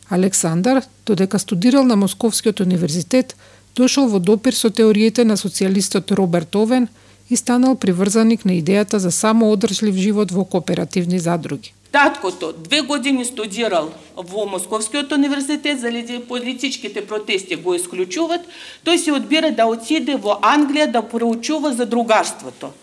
Александар, 0.09 0.83
додека 1.05 1.39
студирал 1.39 1.83
на 1.83 1.95
Московскиот 1.95 2.59
универзитет, 2.59 3.35
дошол 3.75 4.07
во 4.07 4.19
допир 4.19 4.53
со 4.55 4.69
теориите 4.69 5.25
на 5.25 5.37
социјалистот 5.37 6.15
Роберт 6.15 6.55
Овен– 6.55 6.87
и 7.29 7.35
станал 7.35 7.75
приврзаник 7.75 8.45
на 8.45 8.59
идејата 8.59 8.97
за 8.97 9.11
самоодржлив 9.11 9.95
живот 9.95 10.31
во 10.31 10.45
кооперативни 10.45 11.19
задруги. 11.19 11.73
Таткото 11.91 12.51
две 12.51 12.81
години 12.81 13.25
студирал 13.25 13.89
во 14.15 14.45
Московскиот 14.45 15.11
универзитет, 15.11 15.79
заради 15.79 16.19
политичките 16.19 17.05
протести 17.07 17.55
го 17.55 17.73
исклучуват, 17.73 18.41
тој 18.85 18.97
се 18.97 19.13
одбира 19.15 19.51
да 19.51 19.65
отиде 19.65 20.17
во 20.17 20.35
Англија 20.41 20.91
да 20.91 21.01
проучува 21.01 21.71
за 21.73 21.85
другарството. 21.85 22.73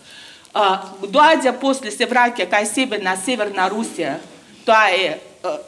А, 0.53 0.81
доаѓа 1.01 1.53
после 1.61 1.91
се 1.91 2.09
враќа 2.09 2.49
кај 2.49 2.65
себе 2.65 2.97
на 2.97 3.15
Северна 3.15 3.69
Русија, 3.69 4.17
тоа 4.65 4.89
е 4.89 5.19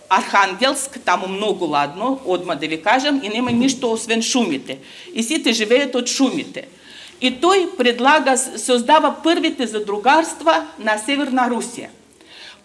Архангелск, 0.09 0.99
таму 1.05 1.27
многу 1.27 1.65
ладно, 1.65 2.19
одма 2.25 2.55
да 2.55 2.67
ви 2.67 2.81
кажам, 2.81 3.21
и 3.23 3.29
нема 3.29 3.51
ништо 3.51 3.91
освен 3.91 4.21
шумите. 4.21 4.77
И 5.13 5.23
сите 5.23 5.53
живеат 5.53 5.95
од 5.95 6.07
шумите. 6.07 6.67
И 7.21 7.31
тој 7.31 7.69
предлага, 7.77 8.35
создава 8.37 9.13
првите 9.23 9.67
задругарства 9.67 10.65
на 10.77 10.97
Северна 10.99 11.47
Русија. 11.47 11.87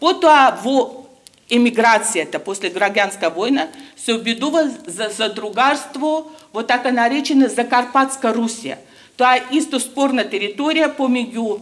Потоа 0.00 0.50
во 0.62 1.06
емиграцијата 1.50 2.40
после 2.42 2.70
граѓанска 2.74 3.30
војна 3.34 3.68
се 3.96 4.14
обидува 4.18 4.66
за 4.86 5.10
задругарство 5.14 6.30
во 6.52 6.62
така 6.62 6.90
наречена 6.90 7.48
Закарпатска 7.48 8.34
Русија. 8.34 8.78
Тоа 9.16 9.36
е 9.36 9.58
исто 9.60 9.78
спорна 9.78 10.24
територија 10.24 10.90
помеѓу 10.96 11.60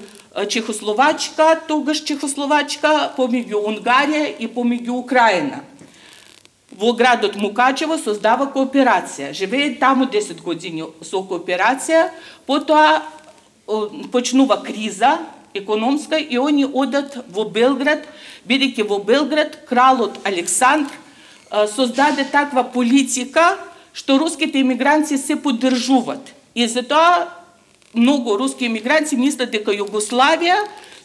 Чехословачка, 0.49 1.59
тогаш 1.69 2.05
Чехословачка, 2.07 3.13
помеѓу 3.17 3.65
Унгарија 3.69 4.37
и 4.39 4.49
помеѓу 4.49 5.01
Украина 5.03 5.65
во 6.79 6.93
градот 6.93 7.35
Мукачево 7.37 7.99
создава 7.99 8.47
кооперација. 8.55 9.33
Живее 9.35 9.75
таму 9.77 10.07
10 10.07 10.43
години 10.43 10.87
со 11.03 11.23
кооперација, 11.27 12.11
потоа 12.47 13.03
почнува 14.13 14.63
криза 14.63 15.19
економска 15.55 16.17
и 16.17 16.39
они 16.39 16.65
одат 16.65 17.19
во 17.29 17.45
Белград, 17.45 18.07
бидејќи 18.47 18.87
во 18.87 18.99
Белград 19.03 19.65
кралот 19.69 20.21
Александр 20.25 20.95
создаде 21.75 22.25
таква 22.25 22.63
политика 22.63 23.57
што 23.93 24.19
руските 24.19 24.61
емигранци 24.61 25.19
се 25.19 25.35
поддржуваат. 25.37 26.35
И 26.55 26.67
затоа 26.67 27.29
многу 27.95 28.37
руски 28.39 28.69
емигранци 28.71 29.17
мислат 29.17 29.51
дека 29.51 29.75
Југославија 29.75 30.61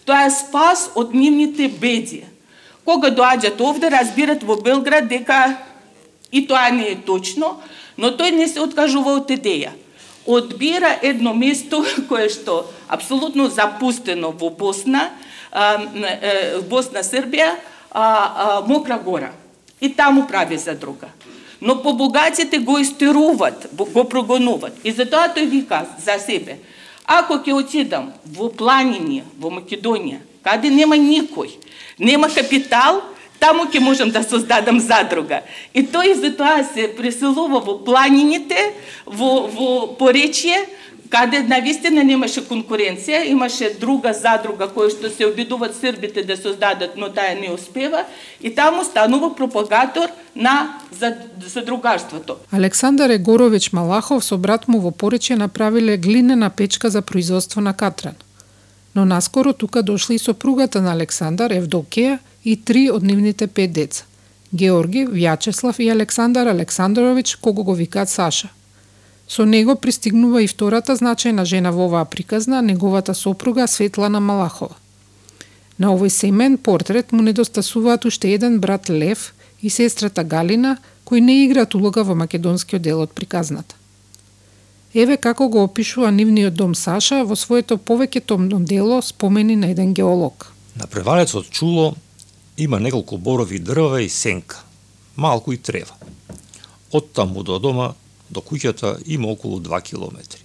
тоа 0.06 0.28
е 0.28 0.32
спас 0.36 0.92
од 0.96 1.16
нивните 1.18 1.68
беди. 1.68 2.22
Кога 2.86 3.10
доаѓат 3.16 3.62
овде, 3.64 3.90
разбират 3.90 4.44
во 4.44 4.58
Белград 4.60 5.08
дека 5.08 5.58
и 6.32 6.44
тоа 6.48 6.70
не 6.72 6.92
е 6.92 6.96
точно, 7.00 7.62
но 7.98 8.12
тој 8.18 8.34
не 8.36 8.48
се 8.48 8.60
откажува 8.64 9.20
од 9.22 9.32
идеја. 9.32 9.72
Одбира 10.26 10.98
едно 11.02 11.34
место 11.34 11.84
кое 12.10 12.28
што 12.30 12.66
апсолутно 12.88 13.50
запустено 13.50 14.32
во 14.32 14.50
Босна, 14.50 15.12
Босна 16.70 17.04
Србија, 17.06 17.56
Мокра 18.68 18.98
гора. 18.98 19.32
И 19.80 19.90
таму 19.90 20.28
прави 20.28 20.58
задруга. 20.58 21.10
Но 21.62 21.82
побогатите 21.84 22.58
го 22.60 22.80
истеруват, 22.80 23.68
го 23.72 24.04
прогонуват. 24.10 24.74
И 24.84 24.92
затоа 24.92 25.30
тој 25.32 25.48
вика 25.48 25.86
за 26.00 26.20
себе, 26.20 26.58
ако 27.06 27.40
ќе 27.44 27.54
отидам 27.54 28.12
во 28.26 28.50
планини, 28.50 29.24
во 29.40 29.52
Македонија, 29.52 30.22
каде 30.44 30.70
нема 30.70 30.96
никој, 31.00 31.58
нема 32.00 32.30
капитал, 32.30 33.02
таму 33.40 33.66
ќе 33.68 33.82
можам 33.84 34.12
да 34.12 34.24
создадам 34.24 34.80
задруга. 34.80 35.42
И 35.74 35.84
тој 35.84 36.16
затоа 36.22 36.64
се 36.64 36.88
преселува 36.96 37.60
во 37.60 37.78
планините, 37.84 38.72
во, 39.06 39.48
во 39.52 39.70
поречие, 40.00 40.64
каде 41.14 41.44
навистина 41.46 42.04
немаше 42.04 42.42
конкуренција, 42.50 43.22
имаше 43.30 43.70
друга 43.80 44.14
задруга 44.18 44.68
која 44.74 44.90
што 44.96 45.14
се 45.14 45.30
обидуваат 45.30 45.78
србите 45.78 46.26
да 46.26 46.38
создадат, 46.38 46.98
но 46.98 47.12
таа 47.14 47.38
не 47.38 47.54
успева 47.54 48.04
и 48.42 48.50
таму 48.56 48.84
станува 48.84 49.36
пропагатор 49.36 50.10
на 50.36 50.80
задругарството. 51.54 52.38
Александар 52.52 53.10
Егорович 53.10 53.72
Малахов 53.72 54.26
со 54.26 54.38
брат 54.38 54.68
му 54.68 54.80
во 54.80 54.92
Порече 54.92 55.36
направиле 55.36 55.98
глинена 55.98 56.50
печка 56.50 56.90
за 56.90 57.02
производство 57.02 57.62
на 57.62 57.74
катран 57.74 58.16
но 58.96 59.06
наскоро 59.06 59.54
тука 59.54 59.84
дошли 59.84 60.16
и 60.16 60.20
сопругата 60.20 60.82
на 60.82 60.94
Александар, 60.94 61.52
Евдокија, 61.52 62.20
и 62.44 62.58
три 62.58 62.90
од 62.92 63.04
нивните 63.04 63.48
пет 63.48 63.72
деца. 63.74 64.04
Георги, 64.54 65.08
Вјачеслав 65.08 65.80
и 65.80 65.90
Александар 65.90 66.48
Александрович, 66.48 67.36
кого 67.36 67.64
го 67.64 67.74
викаат 67.74 68.10
Саша. 68.10 68.50
Со 69.28 69.46
него 69.46 69.76
пристигнува 69.76 70.44
и 70.44 70.48
втората 70.48 70.96
значајна 70.96 71.46
жена 71.46 71.72
во 71.72 71.88
оваа 71.88 72.06
приказна, 72.06 72.62
неговата 72.62 73.14
сопруга 73.14 73.68
Светлана 73.68 74.20
Малахова. 74.20 74.76
На 75.78 75.94
овој 75.96 76.10
семен 76.10 76.58
портрет 76.58 77.12
му 77.12 77.22
недостасуваат 77.22 78.06
уште 78.06 78.34
еден 78.34 78.60
брат 78.60 78.90
Лев 78.90 79.34
и 79.62 79.70
сестрата 79.70 80.24
Галина, 80.24 80.78
кои 81.04 81.22
не 81.22 81.46
играат 81.46 81.76
улога 81.76 82.04
во 82.04 82.16
македонскиот 82.16 82.82
дел 82.82 83.02
од 83.02 83.12
приказната. 83.12 83.76
Еве 84.94 85.18
како 85.18 85.48
го 85.50 85.64
опишува 85.64 86.12
нивниот 86.12 86.54
дом 86.54 86.76
Саша 86.76 87.24
во 87.26 87.36
своето 87.36 87.78
повеќе 87.78 88.22
томно 88.22 88.60
дело 88.60 89.02
спомени 89.02 89.56
на 89.56 89.72
еден 89.74 89.94
геолог. 89.94 90.52
На 90.76 90.88
превалецот 90.88 91.50
Чуло 91.50 91.96
има 92.58 92.80
неколку 92.80 93.18
борови 93.18 93.60
дрва 93.60 94.02
и 94.02 94.10
сенка, 94.10 94.62
малку 95.16 95.54
и 95.54 95.58
трева. 95.58 95.96
Од 96.92 97.12
таму 97.14 97.44
до 97.44 97.58
дома, 97.60 97.94
до 98.34 98.42
куќата 98.42 98.98
има 99.06 99.30
околу 99.30 99.60
2 99.60 99.82
километри. 99.82 100.42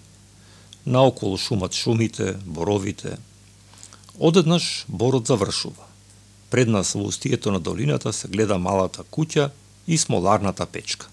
Наоколу 0.86 1.36
шумат 1.36 1.74
шумите, 1.74 2.36
боровите. 2.44 3.16
Одеднаш 4.18 4.84
борот 4.88 5.26
завршува. 5.26 5.84
Пред 6.50 6.68
нас 6.68 6.92
во 6.92 7.04
устието 7.08 7.52
на 7.52 7.60
долината 7.60 8.12
се 8.12 8.28
гледа 8.28 8.58
малата 8.58 9.04
куќа 9.04 9.50
и 9.86 9.98
смоларната 9.98 10.66
печка. 10.66 11.08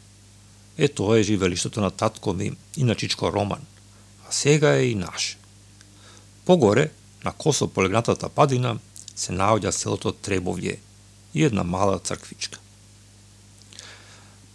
Е, 0.78 0.88
тоа 0.88 1.20
е 1.20 1.24
живелиштето 1.24 1.82
на 1.82 1.92
татко 1.92 2.34
ми 2.34 2.52
и 2.78 2.84
на 2.84 2.96
Чичко 2.96 3.32
Роман, 3.32 3.64
а 4.30 4.32
сега 4.32 4.76
е 4.76 4.86
и 4.86 4.96
наше. 4.96 5.38
Погоре, 6.46 6.92
на 7.26 7.32
косо 7.32 7.68
полегнатата 7.68 8.30
падина, 8.30 8.78
се 9.16 9.34
наоѓа 9.34 9.72
селото 9.72 10.12
Требовје 10.12 10.78
и 11.34 11.44
една 11.44 11.64
мала 11.64 12.00
црквичка. 12.00 12.60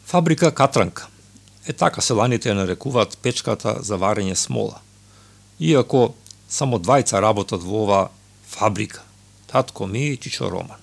Фабрика 0.04 0.54
Катранка. 0.54 1.09
Е 1.70 1.72
така 1.72 2.02
селаните 2.02 2.48
ја 2.50 2.56
нарекуваат 2.58 3.12
печката 3.22 3.76
за 3.86 3.94
варење 3.94 4.34
смола. 4.34 4.80
Иако 5.62 6.16
само 6.50 6.80
двајца 6.82 7.20
работат 7.22 7.62
во 7.62 7.84
ова 7.84 8.00
фабрика, 8.42 9.04
татко 9.46 9.86
ми 9.86 10.02
и 10.08 10.16
Чичо 10.16 10.50
Роман. 10.50 10.82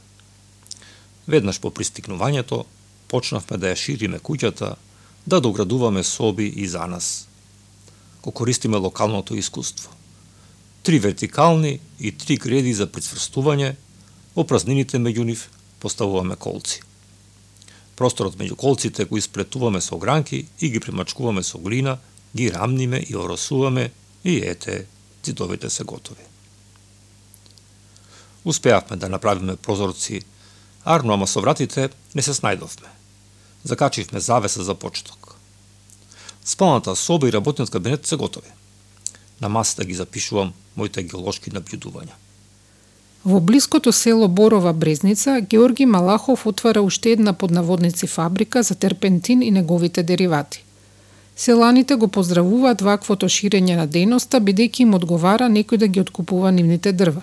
Веднаш 1.27 1.60
по 1.60 1.74
пристигнувањето, 1.75 2.63
почнавме 3.12 3.60
да 3.60 3.74
ја 3.74 3.82
шириме 3.84 4.24
куќата 4.24 4.75
да 5.25 5.41
доградуваме 5.44 6.03
соби 6.08 6.48
и 6.48 6.67
за 6.67 6.88
нас. 6.88 7.27
Ко 8.22 8.32
користиме 8.32 8.77
локалното 8.77 9.36
искуство. 9.36 9.91
Три 10.84 11.00
вертикални 11.00 11.79
и 12.00 12.12
три 12.12 12.38
греди 12.38 12.74
за 12.74 12.88
прицврстување, 12.88 13.75
во 14.36 14.48
празнините 14.48 15.03
меѓу 15.03 15.27
нив 15.27 15.50
поставуваме 15.84 16.39
колци. 16.39 16.87
Просторот 17.98 18.38
меѓу 18.38 18.56
колците 18.56 19.06
го 19.06 19.18
испретуваме 19.18 19.82
со 19.82 19.98
гранки, 19.98 20.46
и 20.62 20.70
ги 20.70 20.80
примачкуваме 20.80 21.44
со 21.44 21.58
глина, 21.58 21.98
ги 22.36 22.51
рамниме 22.54 23.01
и 23.10 23.16
оросуваме 23.16 23.92
и 24.24 24.38
ете, 24.38 24.86
цидовите 25.24 25.70
се 25.70 25.84
готови. 25.84 26.24
Успеавме 28.46 28.96
да 28.96 29.10
направиме 29.10 29.56
прозорци, 29.56 30.22
арно 30.86 31.13
ама 31.13 31.27
со 31.27 31.42
вратите 31.42 31.89
не 32.16 32.22
се 32.22 32.38
снајдовме 32.38 32.98
закачивме 33.68 34.20
завеса 34.20 34.63
за 34.63 34.75
почеток. 34.75 35.36
Спалната 36.46 36.96
соба 36.96 37.30
и 37.30 37.34
работниот 37.34 37.70
кабинет 37.70 38.08
се 38.08 38.16
готови. 38.16 38.50
На 39.42 39.50
масата 39.50 39.86
ги 39.86 39.94
запишувам 39.94 40.54
моите 40.75 41.04
геолошки 41.04 41.51
набљудувања. 41.51 42.16
Во 43.25 43.39
блиското 43.39 43.91
село 43.91 44.27
Борова 44.27 44.74
Брезница, 44.74 45.41
Георги 45.41 45.86
Малахов 45.86 46.45
отвара 46.45 46.81
уште 46.81 47.12
една 47.12 47.33
поднаводници 47.33 48.07
фабрика 48.07 48.63
за 48.63 48.75
терпентин 48.75 49.41
и 49.41 49.51
неговите 49.51 50.03
деривати. 50.03 50.63
Селаните 51.36 51.95
го 51.95 52.07
поздравуваат 52.07 52.81
ваквото 52.81 53.27
ширење 53.29 53.75
на 53.77 53.88
дејноста, 53.88 54.39
бидејќи 54.41 54.82
им 54.82 54.93
одговара 54.97 55.49
некој 55.53 55.77
да 55.77 55.88
ги 55.88 56.01
откупува 56.01 56.51
нивните 56.51 56.91
дрва. 56.91 57.21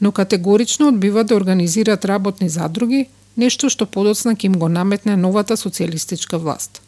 Но 0.00 0.12
категорично 0.12 0.88
одбива 0.88 1.24
да 1.24 1.36
организираат 1.36 2.04
работни 2.04 2.48
задруги, 2.48 3.06
нешто 3.36 3.70
што 3.70 3.86
подоцна 3.86 4.34
им 4.42 4.58
го 4.58 4.68
наметне 4.68 5.16
новата 5.16 5.56
социјалистичка 5.56 6.38
власт. 6.38 6.82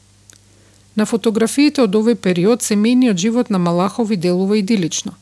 На 0.97 1.07
фотографиите 1.07 1.83
од 1.83 1.95
овој 1.95 2.15
период 2.15 2.63
семејниот 2.63 3.17
живот 3.17 3.51
на 3.51 3.59
Малахови 3.59 4.17
делува 4.17 4.59
идилично. 4.59 5.13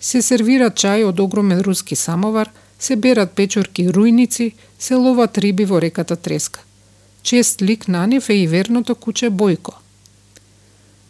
Се 0.00 0.22
сервира 0.22 0.70
чај 0.70 1.04
од 1.04 1.20
огромен 1.20 1.60
руски 1.60 1.96
самовар, 1.96 2.50
се 2.78 2.96
берат 2.96 3.32
печорки 3.36 3.82
и 3.84 3.92
рујници, 3.92 4.52
се 4.78 4.94
ловат 4.94 5.38
риби 5.38 5.64
во 5.64 5.80
реката 5.80 6.16
Треска. 6.16 6.60
Чест 7.22 7.62
лик 7.62 7.88
на 7.88 8.06
нив 8.06 8.28
е 8.30 8.34
и 8.34 8.46
верното 8.46 8.94
куче 8.94 9.30
Бојко. 9.30 9.74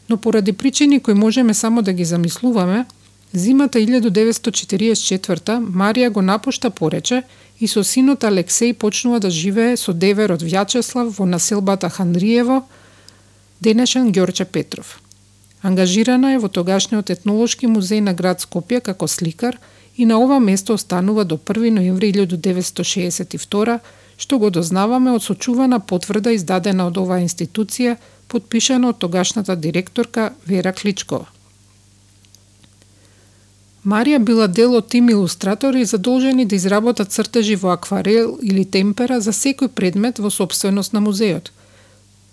Но 0.08 0.16
поради 0.16 0.52
причини 0.52 1.00
кои 1.00 1.14
можеме 1.14 1.54
само 1.54 1.82
да 1.82 1.92
ги 1.92 2.04
замислуваме, 2.04 2.86
зимата 3.32 3.78
1944 3.78 5.62
Марија 5.62 6.10
го 6.10 6.22
напушта 6.22 6.70
порече 6.70 7.22
и 7.60 7.68
со 7.68 7.84
синот 7.84 8.24
Алексеј 8.24 8.74
почнува 8.74 9.20
да 9.20 9.30
живее 9.30 9.76
со 9.76 9.92
деверот 9.92 10.42
Вјачеслав 10.42 11.14
во 11.14 11.26
населбата 11.26 11.88
Хандриево, 11.88 12.64
денешен 13.60 14.12
Ѓорче 14.12 14.44
Петров. 14.44 14.98
Ангажирана 15.62 16.32
е 16.34 16.38
во 16.38 16.48
тогашниот 16.48 17.10
етнолошки 17.10 17.66
музеј 17.68 18.00
на 18.00 18.14
град 18.14 18.40
Скопје 18.40 18.80
како 18.80 19.08
сликар 19.08 19.58
и 19.96 20.06
на 20.06 20.18
ова 20.18 20.38
место 20.40 20.72
останува 20.74 21.24
до 21.24 21.36
1 21.36 21.70
ноември 21.70 22.12
1962 22.12 23.80
што 24.20 24.38
го 24.38 24.50
дознаваме 24.50 25.12
од 25.16 25.24
сочувана 25.24 25.80
потврда 25.80 26.32
издадена 26.36 26.86
од 26.90 26.98
оваа 27.00 27.22
институција, 27.24 27.96
подпишана 28.28 28.92
од 28.92 28.98
тогашната 29.00 29.56
директорка 29.56 30.32
Вера 30.46 30.72
Кличкова. 30.76 31.26
Марија 33.84 34.18
била 34.20 34.46
дел 34.46 34.76
од 34.76 34.90
тим 34.92 35.08
илустратори 35.08 35.84
задолжени 35.84 36.44
да 36.44 36.56
изработат 36.56 37.12
цртежи 37.12 37.56
во 37.56 37.72
акварел 37.72 38.36
или 38.42 38.64
темпера 38.64 39.20
за 39.20 39.32
секој 39.32 39.68
предмет 39.68 40.18
во 40.18 40.30
собственост 40.30 40.92
на 40.92 41.00
музеот, 41.00 41.48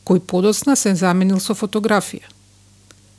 кој 0.03 0.19
подоцна 0.19 0.75
се 0.75 0.95
заменил 0.95 1.39
со 1.39 1.55
фотографија. 1.55 2.36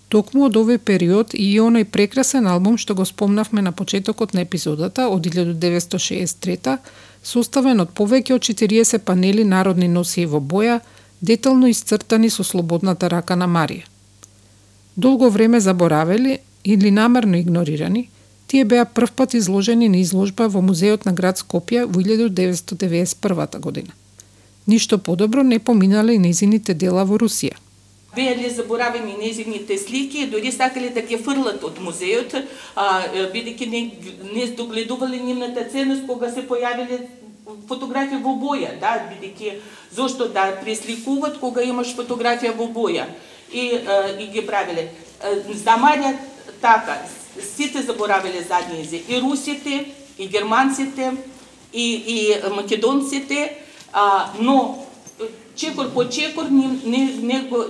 Токму 0.09 0.47
од 0.49 0.57
овој 0.57 0.79
период 0.79 1.35
и 1.35 1.47
онај 1.61 1.85
прекрасен 1.85 2.47
албум 2.47 2.79
што 2.79 2.95
го 2.95 3.05
спомнавме 3.05 3.63
на 3.63 3.73
почетокот 3.73 4.35
на 4.35 4.41
епизодата 4.47 5.09
од 5.09 5.27
1963 5.27 6.79
составен 7.23 7.81
од 7.81 7.93
повеќе 8.01 8.35
од 8.35 8.43
40 8.51 9.05
панели 9.05 9.45
народни 9.45 9.89
носии 9.89 10.27
во 10.27 10.41
боја, 10.41 10.81
детално 11.21 11.69
исцртани 11.69 12.31
со 12.31 12.45
слободната 12.45 13.09
рака 13.09 13.37
на 13.37 13.47
Марија. 13.47 13.85
Долго 14.97 15.31
време 15.31 15.61
заборавели 15.61 16.39
или 16.65 16.91
намерно 16.91 17.37
игнорирани, 17.37 18.09
Тие 18.49 18.65
беа 18.65 18.85
првпат 18.85 19.35
изложени 19.35 19.89
на 19.89 20.01
изложба 20.01 20.49
во 20.49 20.63
музеот 20.65 21.05
на 21.05 21.13
град 21.13 21.37
Скопје 21.37 21.85
во 21.85 22.01
1991 22.01 23.61
година. 23.61 23.93
Ништо 24.67 24.99
подобро 24.99 25.43
не 25.43 25.59
поминале 25.59 26.15
и 26.15 26.19
незините 26.19 26.75
дела 26.75 27.05
во 27.05 27.19
Русија. 27.21 27.61
Беале 28.17 28.51
заборавени 28.51 29.17
незините 29.21 29.79
слики, 29.79 30.27
дори 30.27 30.53
сакале 30.53 30.89
да 30.91 31.03
ги 31.03 31.19
фрлат 31.21 31.65
од 31.65 31.77
музеот, 31.85 32.35
а, 32.75 33.05
бидејќи 33.35 33.67
не, 33.69 33.83
не 34.33 34.47
догледувале 34.57 35.21
нивната 35.21 35.67
ценност 35.69 36.07
кога 36.09 36.31
се 36.33 36.47
појавиле 36.49 37.03
фотографија 37.69 38.23
во 38.25 38.33
боја, 38.41 38.73
да, 38.81 38.97
бидејќи 39.11 39.59
зошто 39.93 40.29
да 40.33 40.49
пресликуваат 40.63 41.37
кога 41.41 41.63
имаш 41.63 41.93
фотографија 41.97 42.57
во 42.57 42.71
боја 42.73 43.05
и, 43.53 43.77
а, 43.77 44.01
и 44.17 44.31
ги 44.33 44.47
правеле. 44.47 44.89
За 45.53 45.77
Марија 45.77 46.17
така, 46.63 46.97
сите 47.45 47.83
заборавиле 47.83 48.43
заднизи, 48.43 49.05
и 49.09 49.21
русите, 49.21 49.85
и 50.19 50.29
германците, 50.29 51.13
и, 51.73 51.87
и 51.95 52.35
македонците, 52.57 53.59
а, 53.93 54.33
но 54.41 54.88
чекор 55.59 55.91
по 55.95 56.09
чекор 56.09 56.47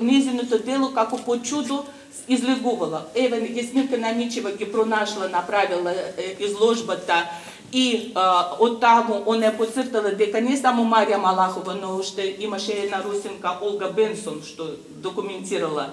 незиното 0.01 0.59
дело 0.59 0.93
како 0.95 1.17
по 1.17 1.39
чудо 1.39 1.85
излегувала. 2.29 3.03
Еве 3.15 3.41
Гесминка 3.41 3.99
Намичева 3.99 4.53
ги 4.53 4.73
пронашла, 4.73 5.29
направила 5.29 5.95
изложбата 6.41 7.25
и 7.73 8.13
а, 8.15 8.57
од 8.61 8.81
таму 8.81 9.23
она 9.27 9.47
е 9.47 9.57
поцртала 9.57 10.13
дека 10.17 10.41
не 10.41 10.57
само 10.57 10.85
Марија 10.89 11.17
Малахова, 11.21 11.75
но 11.75 11.97
уште 11.97 12.37
имаше 12.41 12.73
една 12.73 13.03
русинка 13.05 13.59
Олга 13.61 13.93
Бенсон 13.93 14.41
што 14.45 14.65
документирала 14.89 15.93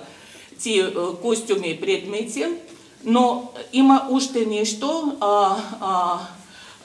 тие 0.59 0.87
костюми 1.21 1.69
и 1.71 1.81
предмети. 1.81 2.45
Но 3.03 3.51
има 3.73 4.07
уште 4.09 4.45
нешто, 4.45 5.17
а, 5.21 5.57
а, 5.81 6.19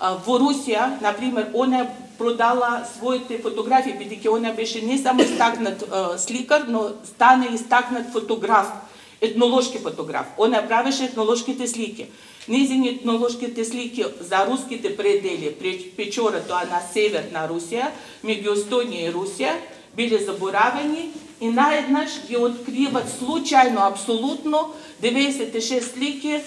а, 0.00 0.14
во 0.26 0.38
Русија, 0.38 1.00
например, 1.00 1.48
она 1.54 1.86
продала 2.20 2.84
своите 2.84 3.38
фотографии, 3.40 3.96
бидејќи 3.96 4.28
она 4.36 4.52
беше 4.52 4.82
не 4.84 4.98
само 5.00 5.24
истакнат 5.24 5.84
сликар, 6.20 6.68
но 6.68 6.90
стана 7.08 7.48
истакнат 7.54 8.12
фотограф, 8.12 8.68
етнолошки 9.20 9.78
фотограф. 9.78 10.26
Она 10.38 10.60
правеше 10.68 11.04
етнолошките 11.04 11.68
слики. 11.68 12.10
Незини 12.48 12.88
етнолошките 12.88 13.64
слики 13.64 14.04
за 14.20 14.44
руските 14.46 14.96
предели, 14.96 15.54
Печора, 15.96 16.40
тоа 16.44 16.64
на 16.68 16.80
север 16.92 17.28
на 17.32 17.46
Русија, 17.48 17.90
меѓу 18.24 18.56
Естонија 18.56 19.08
и 19.08 19.12
Русија, 19.12 19.56
биле 19.96 20.18
заборавени 20.18 21.10
и 21.40 21.48
наеднаш 21.48 22.20
ги 22.28 22.36
откриват 22.36 23.08
случајно, 23.20 23.88
апсолутно, 23.88 24.72
96 25.02 25.80
слики 25.92 26.40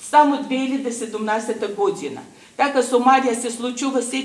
само 0.00 0.42
2017 0.50 1.74
година. 1.74 2.22
Така 2.56 2.82
со 2.82 3.00
Марија 3.00 3.34
се 3.40 3.50
случува 3.50 4.02
се, 4.02 4.24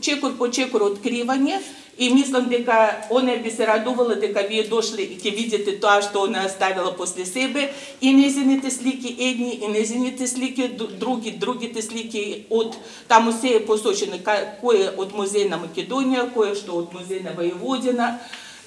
чекор 0.00 0.36
по 0.38 0.48
чекор 0.50 0.82
откривање 0.82 1.60
и 1.98 2.08
мислам 2.14 2.48
дека 2.48 3.06
она 3.10 3.36
би 3.36 3.50
се 3.50 3.66
радувала 3.66 4.16
дека 4.16 4.42
вие 4.48 4.64
дошле 4.68 5.02
и 5.02 5.18
ќе 5.20 5.34
видите 5.36 5.76
тоа 5.80 6.00
што 6.02 6.24
она 6.26 6.46
оставила 6.46 6.96
после 6.96 7.26
себе 7.26 7.70
и 8.00 8.12
незините 8.12 8.70
слики 8.70 9.14
едни 9.18 9.60
и 9.62 9.68
незините 9.68 10.26
слики 10.26 10.68
други, 10.98 11.30
другите 11.30 11.82
слики 11.82 12.46
од 12.50 12.76
таму 13.08 13.32
се 13.32 13.56
е 13.56 13.66
посочено 13.66 14.18
кој 14.24 14.76
е 14.86 14.90
од 14.96 15.12
музеј 15.12 15.48
на 15.50 15.60
Македонија, 15.60 16.30
кој 16.34 16.52
е 16.52 16.54
што 16.56 16.80
од 16.80 16.94
музеј 16.96 17.22
на 17.94 18.18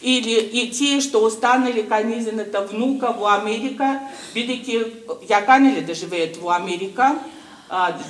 или 0.04 0.36
и 0.62 0.70
тие 0.72 1.02
што 1.02 1.24
останали 1.24 1.88
кај 1.90 2.04
незината 2.04 2.62
внука 2.68 3.16
во 3.18 3.32
Америка, 3.34 4.00
бидејќи 4.36 5.28
ја 5.30 5.46
канеле 5.46 5.82
да 5.82 5.94
живеат 5.96 6.38
во 6.38 6.52
Америка, 6.52 7.16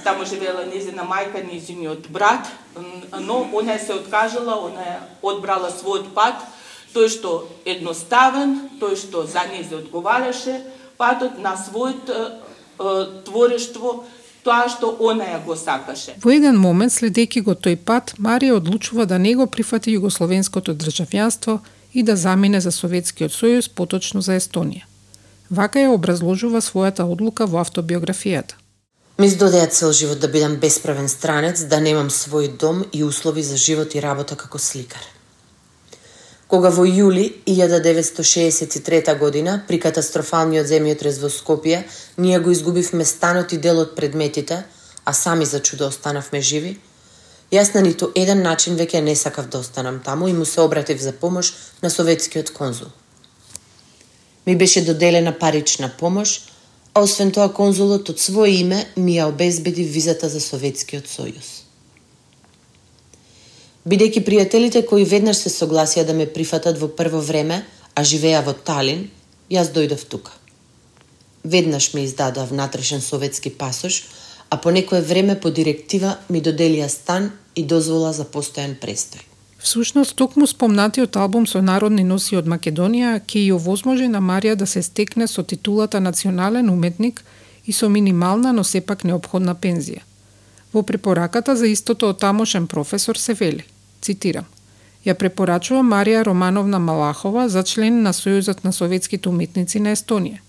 таму 0.03 0.25
живеела 0.25 0.65
незина 0.65 1.03
мајка, 1.03 1.43
незиниот 1.43 2.09
брат, 2.09 2.47
но 3.19 3.47
она 3.53 3.77
се 3.79 3.93
откажала, 3.93 4.67
она 4.67 5.07
одбрала 5.21 5.69
својот 5.69 6.13
пат, 6.13 6.35
тој 6.93 7.09
што 7.09 7.47
едноставен, 7.65 8.69
тој 8.79 8.95
што 8.95 9.25
за 9.27 9.45
незе 9.51 9.75
одговараше, 9.81 10.61
патот 10.97 11.39
на 11.39 11.55
својот 11.57 12.11
творештво, 13.25 14.03
тоа 14.43 14.67
што 14.69 14.97
она 14.99 15.25
ја 15.31 15.43
го 15.45 15.55
сакаше. 15.55 16.17
Во 16.23 16.31
еден 16.33 16.57
момент, 16.59 16.93
следејќи 16.93 17.43
го 17.43 17.55
тој 17.55 17.77
пат, 17.77 18.15
Марија 18.19 18.57
одлучува 18.59 19.05
да 19.05 19.17
не 19.17 19.35
го 19.35 19.47
прифати 19.47 19.93
југословенското 19.95 20.75
државјанство 20.75 21.59
и 21.93 22.03
да 22.03 22.15
замине 22.15 22.59
за 22.61 22.71
Советскиот 22.71 23.31
сојуз, 23.31 23.69
поточно 23.69 24.21
за 24.21 24.35
Естонија. 24.35 24.83
Вака 25.49 25.79
ја 25.79 25.93
образложува 25.93 26.59
својата 26.61 27.05
одлука 27.05 27.45
во 27.45 27.61
автобиографијата. 27.61 28.59
Ми 29.19 29.29
здодеа 29.29 29.67
цел 29.67 29.91
живот 29.91 30.19
да 30.19 30.27
бидам 30.27 30.55
бесправен 30.55 31.09
странец, 31.09 31.61
да 31.69 31.77
немам 31.77 32.07
свој 32.09 32.47
дом 32.57 32.79
и 32.91 33.03
услови 33.03 33.43
за 33.43 33.57
живот 33.57 33.93
и 33.93 34.01
работа 34.01 34.35
како 34.35 34.57
сликар. 34.57 35.03
Кога 36.47 36.71
во 36.73 36.81
јули 36.81 37.27
1963 37.45 39.13
година, 39.19 39.61
при 39.67 39.77
катастрофалниот 39.77 40.65
земјотрес 40.65 41.19
во 41.21 41.29
Скопје, 41.29 41.83
ние 42.17 42.39
го 42.39 42.49
изгубивме 42.49 43.05
станот 43.05 43.53
и 43.53 43.57
дел 43.57 43.83
од 43.85 43.93
предметите, 43.95 44.63
а 45.05 45.13
сами 45.13 45.45
за 45.45 45.59
чудо 45.59 45.87
останавме 45.93 46.41
живи, 46.41 46.79
јас 47.51 47.75
на 47.75 47.85
ниту 47.85 48.09
еден 48.15 48.41
начин 48.41 48.73
веќе 48.73 49.01
не 49.01 49.15
сакав 49.15 49.45
да 49.45 49.59
останам 49.59 50.01
таму 50.01 50.27
и 50.27 50.33
му 50.33 50.45
се 50.45 50.61
обратив 50.61 50.97
за 51.01 51.13
помош 51.13 51.53
на 51.83 51.89
советскиот 51.89 52.49
конзул. 52.49 52.89
Ми 54.45 54.57
беше 54.57 54.85
доделена 54.85 55.37
парична 55.39 55.91
помош, 55.99 56.41
а 56.93 57.01
освен 57.01 57.31
тоа 57.31 57.49
конзулот 57.49 58.09
од 58.09 58.19
свое 58.21 58.53
име 58.61 58.85
ми 58.95 59.17
ја 59.17 59.27
обезбеди 59.31 59.83
визата 59.83 60.29
за 60.29 60.39
Советскиот 60.39 61.09
сојуз. 61.09 61.49
Бидејќи 63.89 64.21
пријателите 64.23 64.85
кои 64.87 65.03
веднаш 65.03 65.41
се 65.43 65.49
согласија 65.49 66.05
да 66.07 66.13
ме 66.13 66.29
прифатат 66.29 66.77
во 66.79 66.87
прво 66.87 67.19
време, 67.19 67.63
а 67.95 68.03
живеа 68.03 68.41
во 68.45 68.53
Талин, 68.53 69.09
јас 69.49 69.73
дојдов 69.73 70.05
тука. 70.07 70.31
Веднаш 71.43 71.93
ми 71.93 72.05
издадоа 72.05 72.45
внатрешен 72.45 73.01
советски 73.01 73.49
пасош, 73.49 74.03
а 74.49 74.57
по 74.57 74.71
некое 74.71 75.01
време 75.01 75.39
по 75.39 75.51
директива 75.51 76.17
ми 76.29 76.41
доделија 76.41 76.87
стан 76.87 77.31
и 77.55 77.65
дозвола 77.65 78.13
за 78.13 78.23
постојан 78.23 78.77
престој. 78.79 79.32
Всушност, 79.63 80.15
токму 80.15 80.47
спомнатиот 80.47 81.15
албум 81.15 81.45
со 81.47 81.61
народни 81.63 82.03
носи 82.03 82.35
од 82.35 82.49
Македонија 82.51 83.13
ќе 83.23 83.45
ја 83.45 83.53
овозможи 83.55 84.09
на 84.11 84.19
Марија 84.19 84.57
да 84.59 84.65
се 84.67 84.81
стекне 84.83 85.27
со 85.27 85.43
титулата 85.43 86.01
национален 86.03 86.69
уметник 86.69 87.21
и 87.65 87.71
со 87.71 87.87
минимална, 87.89 88.51
но 88.51 88.63
сепак 88.63 89.05
необходна 89.07 89.55
пензија. 89.55 90.03
Во 90.73 90.83
препораката 90.83 91.55
за 91.55 91.71
истото 91.71 92.09
од 92.11 92.19
тамошен 92.19 92.67
професор 92.67 93.15
се 93.15 93.33
вели, 93.39 93.63
цитирам, 94.01 94.51
ја 95.05 95.15
препорачува 95.15 95.79
Марија 95.79 96.25
Романовна 96.27 96.79
Малахова 96.79 97.47
за 97.47 97.63
член 97.63 98.01
на 98.03 98.11
Сојузот 98.11 98.65
на 98.65 98.73
советските 98.73 99.29
уметници 99.29 99.79
на 99.79 99.95
Естонија. 99.95 100.41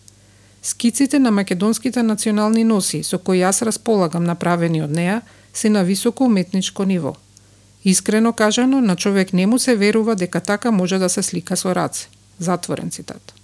Скиците 0.62 1.18
на 1.18 1.30
македонските 1.30 2.02
национални 2.02 2.64
носи 2.64 3.04
со 3.04 3.18
кои 3.18 3.46
јас 3.46 3.62
располагам 3.62 4.24
направени 4.24 4.82
од 4.82 4.90
неа 4.90 5.20
се 5.52 5.70
на 5.70 5.84
високо 5.84 6.24
уметничко 6.24 6.84
ниво– 6.84 7.14
Искрено 7.84 8.32
кажано, 8.32 8.80
на 8.80 8.96
човек 8.96 9.32
не 9.32 9.46
му 9.46 9.58
се 9.58 9.76
верува 9.76 10.16
дека 10.16 10.40
така 10.40 10.70
може 10.70 10.98
да 10.98 11.08
се 11.08 11.22
слика 11.22 11.56
со 11.56 11.74
раце. 11.74 12.08
Затворен 12.38 12.90
цитат. 12.90 13.34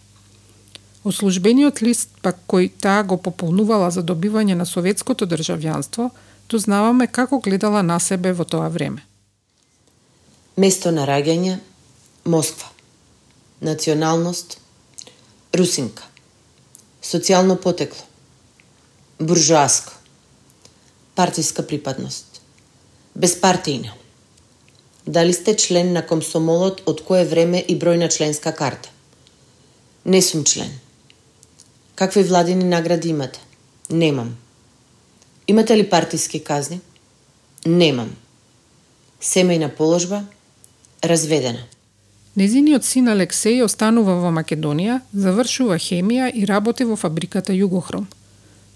Ослужбениот 1.05 1.83
лист, 1.83 2.11
пак 2.23 2.37
кој 2.49 2.71
таа 2.81 3.05
го 3.05 3.17
пополнувала 3.17 3.91
за 3.91 4.03
добивање 4.03 4.55
на 4.55 4.67
советското 4.67 5.25
државјанство, 5.27 6.11
дознаваме 6.49 7.07
како 7.07 7.41
гледала 7.41 7.83
на 7.83 8.01
себе 8.01 8.33
во 8.33 8.45
тоа 8.45 8.69
време. 8.69 9.05
Место 10.57 10.93
на 10.93 11.07
раѓање 11.09 11.59
Москва. 12.25 12.69
Националност 13.61 14.61
Русинка. 15.55 16.05
Социјално 17.03 17.57
потекло 17.57 18.05
буржуаско. 19.21 19.93
Партиска 21.15 21.63
припадност. 21.63 22.41
Безпартијна. 23.17 23.93
Дали 25.11 25.33
сте 25.33 25.57
член 25.57 25.93
на 25.93 26.07
комсомолот 26.07 26.83
од 26.87 27.01
кое 27.03 27.25
време 27.27 27.59
и 27.59 27.75
број 27.75 27.97
на 27.99 28.09
членска 28.09 28.53
карта? 28.55 28.93
Не 30.05 30.21
сум 30.23 30.45
член. 30.45 30.71
Какви 31.99 32.23
владини 32.23 32.65
награди 32.65 33.09
имате? 33.09 33.41
Немам. 33.91 34.37
Имате 35.49 35.77
ли 35.77 35.89
партиски 35.91 36.39
казни? 36.39 36.81
Немам. 37.67 38.15
Семејна 39.21 39.75
положба? 39.77 40.23
Разведена. 41.03 41.67
Незиниот 42.37 42.87
син 42.87 43.11
Алексеј 43.11 43.65
останува 43.67 44.15
во 44.15 44.31
Македонија, 44.31 45.01
завршува 45.13 45.83
хемија 45.83 46.31
и 46.31 46.47
работи 46.47 46.87
во 46.87 46.95
фабриката 46.95 47.51
Југохром. 47.51 48.07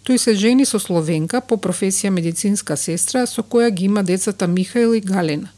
Тој 0.03 0.19
се 0.19 0.35
жени 0.35 0.67
со 0.67 0.83
Словенка 0.83 1.41
по 1.41 1.55
професија 1.55 2.11
медицинска 2.11 2.75
сестра 2.77 3.23
со 3.27 3.47
која 3.47 3.71
ги 3.71 3.85
има 3.85 4.03
децата 4.03 4.51
Михаил 4.51 4.99
и 4.99 5.01
Галена. 5.01 5.55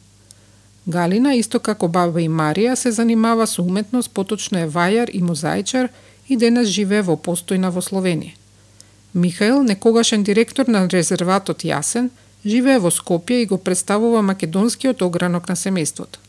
Галина, 0.87 1.35
исто 1.35 1.59
како 1.59 1.89
баба 1.89 2.21
и 2.23 2.29
Марија, 2.29 2.75
се 2.75 2.93
занимава 2.93 3.47
со 3.47 3.63
уметност, 3.63 4.11
поточно 4.15 4.59
е 4.59 4.69
вајар 4.71 5.11
и 5.11 5.23
мозаичар 5.23 5.89
и 6.29 6.37
денес 6.37 6.69
живее 6.69 7.03
во 7.03 7.17
постојна 7.17 7.73
во 7.75 7.83
Словенија. 7.83 8.35
Михаил, 9.15 9.63
некогашен 9.63 10.23
директор 10.23 10.69
на 10.69 10.87
резерватот 10.89 11.65
Јасен, 11.65 12.11
живее 12.45 12.79
во 12.79 12.91
Скопје 12.91 13.43
и 13.43 13.47
го 13.47 13.59
представува 13.59 14.23
македонскиот 14.23 15.03
огранок 15.03 15.49
на 15.49 15.57
семејството. 15.57 16.23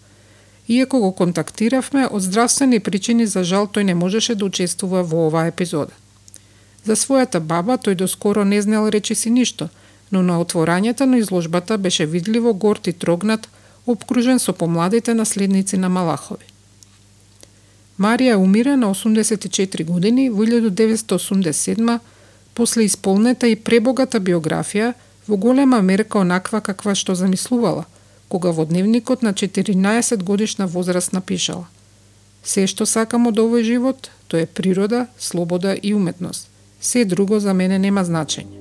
Иако 0.68 1.00
го 1.00 1.12
контактиравме, 1.12 2.08
од 2.08 2.22
здравствени 2.22 2.80
причини 2.80 3.26
за 3.26 3.44
жал 3.44 3.68
тој 3.68 3.84
не 3.84 3.96
можеше 3.96 4.36
да 4.36 4.46
учествува 4.46 5.04
во 5.04 5.28
оваа 5.28 5.48
епизода. 5.48 5.94
За 6.84 6.96
својата 6.96 7.40
баба 7.40 7.78
тој 7.78 7.96
доскоро 7.96 8.44
не 8.44 8.62
знаел 8.62 8.90
речи 8.90 9.16
си 9.16 9.30
ништо, 9.30 9.70
но 10.12 10.24
на 10.24 10.42
отворањето 10.42 11.06
на 11.06 11.18
изложбата 11.18 11.78
беше 11.78 12.06
видливо 12.06 12.54
горд 12.54 12.88
и 12.88 12.94
трогнат 12.94 13.50
обкружен 13.88 14.40
со 14.40 14.54
помладите 14.54 15.14
наследници 15.14 15.78
на 15.78 15.90
Малахови. 15.90 16.46
Марија 18.00 18.36
умира 18.36 18.78
на 18.78 18.94
84 18.94 19.84
години 19.84 20.30
во 20.30 20.46
1987 20.46 22.00
после 22.54 22.84
исполнета 22.86 23.48
и 23.48 23.56
пребогата 23.56 24.20
биографија 24.20 24.94
во 25.28 25.38
голема 25.38 25.82
мерка 25.82 26.20
онаква 26.20 26.62
каква 26.62 26.96
што 26.96 27.16
замислувала, 27.16 27.86
кога 28.30 28.52
во 28.52 28.66
дневникот 28.66 29.22
на 29.22 29.34
14 29.34 30.24
годишна 30.24 30.68
возраст 30.68 31.14
напишала 31.14 31.68
Се 32.44 32.68
што 32.68 32.86
сакам 32.86 33.28
од 33.28 33.40
овој 33.44 33.64
живот, 33.64 34.12
тоа 34.28 34.46
е 34.46 34.46
природа, 34.46 35.08
слобода 35.20 35.74
и 35.74 35.94
уметност. 35.94 36.48
Се 36.82 37.06
друго 37.06 37.40
за 37.40 37.54
мене 37.54 37.80
нема 37.80 38.06
значење. 38.06 38.57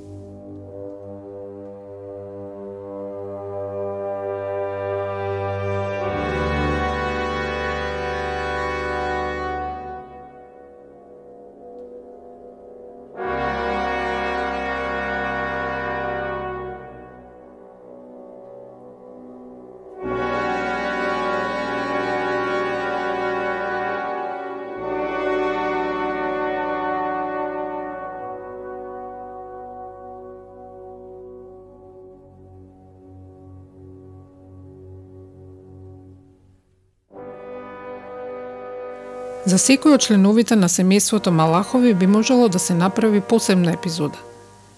За 39.56 39.60
секој 39.62 39.94
од 39.96 40.02
членовите 40.04 40.56
на 40.60 40.68
семејството 40.68 41.32
Малахови 41.32 41.94
би 41.96 42.06
можело 42.06 42.48
да 42.52 42.58
се 42.58 42.74
направи 42.74 43.20
посебна 43.20 43.72
епизода. 43.72 44.18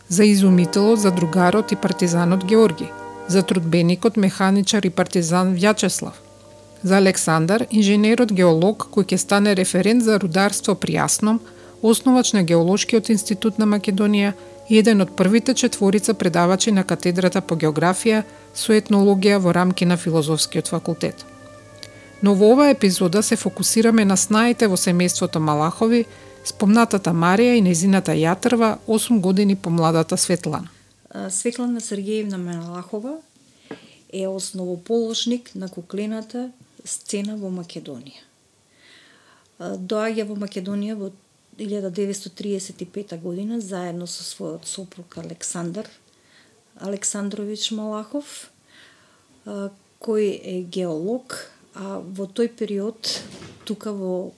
за 0.08 0.24
изумителот, 0.24 1.00
за 1.00 1.10
другарот 1.10 1.72
и 1.72 1.76
партизанот 1.76 2.44
Георги, 2.44 2.86
за 3.28 3.42
трудбеникот, 3.42 4.16
механичар 4.16 4.82
и 4.84 4.90
партизан 4.90 5.56
Вјачеслав, 5.56 6.12
за 6.82 6.96
Александар, 6.96 7.66
инженерот 7.70 8.32
геолог 8.32 8.86
кој 8.92 9.04
ќе 9.04 9.16
стане 9.16 9.54
референт 9.54 10.04
за 10.04 10.18
рударство 10.18 10.74
при 10.74 10.92
Јасном, 10.92 11.40
основач 11.82 12.32
на 12.32 12.42
Геолошкиот 12.42 13.10
институт 13.10 13.58
на 13.58 13.66
Македонија 13.66 14.32
и 14.68 14.78
еден 14.78 15.00
од 15.00 15.10
првите 15.16 15.54
четворица 15.54 16.14
предавачи 16.14 16.70
на 16.72 16.84
катедрата 16.84 17.40
по 17.40 17.56
географија 17.56 18.22
со 18.54 18.72
етнологија 18.72 19.38
во 19.38 19.52
рамки 19.52 19.84
на 19.84 19.96
филозофскиот 19.96 20.68
факултет. 20.68 21.37
Но 22.22 22.34
во 22.34 22.52
оваа 22.52 22.70
епизода 22.70 23.22
се 23.22 23.36
фокусираме 23.36 24.04
на 24.04 24.16
снаите 24.16 24.66
во 24.66 24.76
семејството 24.76 25.38
Малахови, 25.38 26.04
спомнатата 26.44 27.12
Марија 27.14 27.54
и 27.54 27.62
незината 27.62 28.12
јатрва 28.12 28.78
8 28.88 29.20
години 29.20 29.56
помладата 29.56 30.16
Светлана. 30.16 30.68
Светлана 31.30 31.80
Сергеевна 31.80 32.38
Малахова 32.38 33.18
е 34.12 34.26
основоположник 34.26 35.54
на 35.54 35.68
куклената 35.68 36.50
сцена 36.84 37.36
во 37.36 37.50
Македонија. 37.54 38.24
Доаѓа 39.60 40.26
во 40.26 40.34
Македонија 40.34 40.94
во 40.98 41.12
1935 41.58 43.18
година 43.22 43.60
заедно 43.60 44.06
со 44.06 44.22
својот 44.22 44.66
сопруг 44.66 45.18
Александар 45.18 45.86
Александрович 46.78 47.70
Малахов, 47.70 48.50
кој 49.46 50.26
е 50.42 50.62
геолог, 50.62 51.34
а 51.78 51.98
во 52.02 52.26
тој 52.26 52.50
период 52.58 53.10
тука 53.64 53.92
во, 53.94 54.32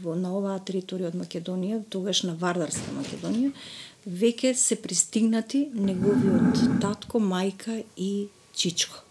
во 0.00 0.14
на 0.16 0.32
оваа 0.38 0.56
територија 0.64 1.12
од 1.12 1.18
Македонија, 1.20 1.82
тогаш 1.92 2.24
на 2.24 2.34
Вардарска 2.38 2.94
Македонија, 2.96 3.52
веќе 4.08 4.54
се 4.56 4.78
пристигнати 4.80 5.66
неговиот 5.74 6.80
татко, 6.80 7.20
мајка 7.20 7.82
и 7.96 8.28
чичко. 8.56 9.04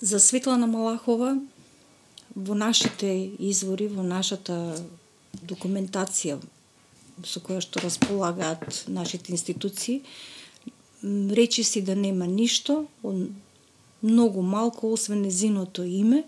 За 0.00 0.20
Светлана 0.20 0.66
Малахова 0.70 1.34
во 2.34 2.54
нашите 2.54 3.10
извори, 3.38 3.90
во 3.90 4.06
нашата 4.06 4.78
документација 5.42 6.38
со 7.26 7.42
која 7.44 7.60
што 7.60 7.82
располагаат 7.82 8.84
нашите 8.88 9.32
институции, 9.34 10.00
речи 11.02 11.64
си 11.64 11.82
да 11.82 11.96
нема 11.96 12.26
ништо, 12.26 12.86
многу 14.02 14.42
малку 14.42 14.92
освен 14.92 15.22
незиното 15.22 15.84
име, 15.84 16.24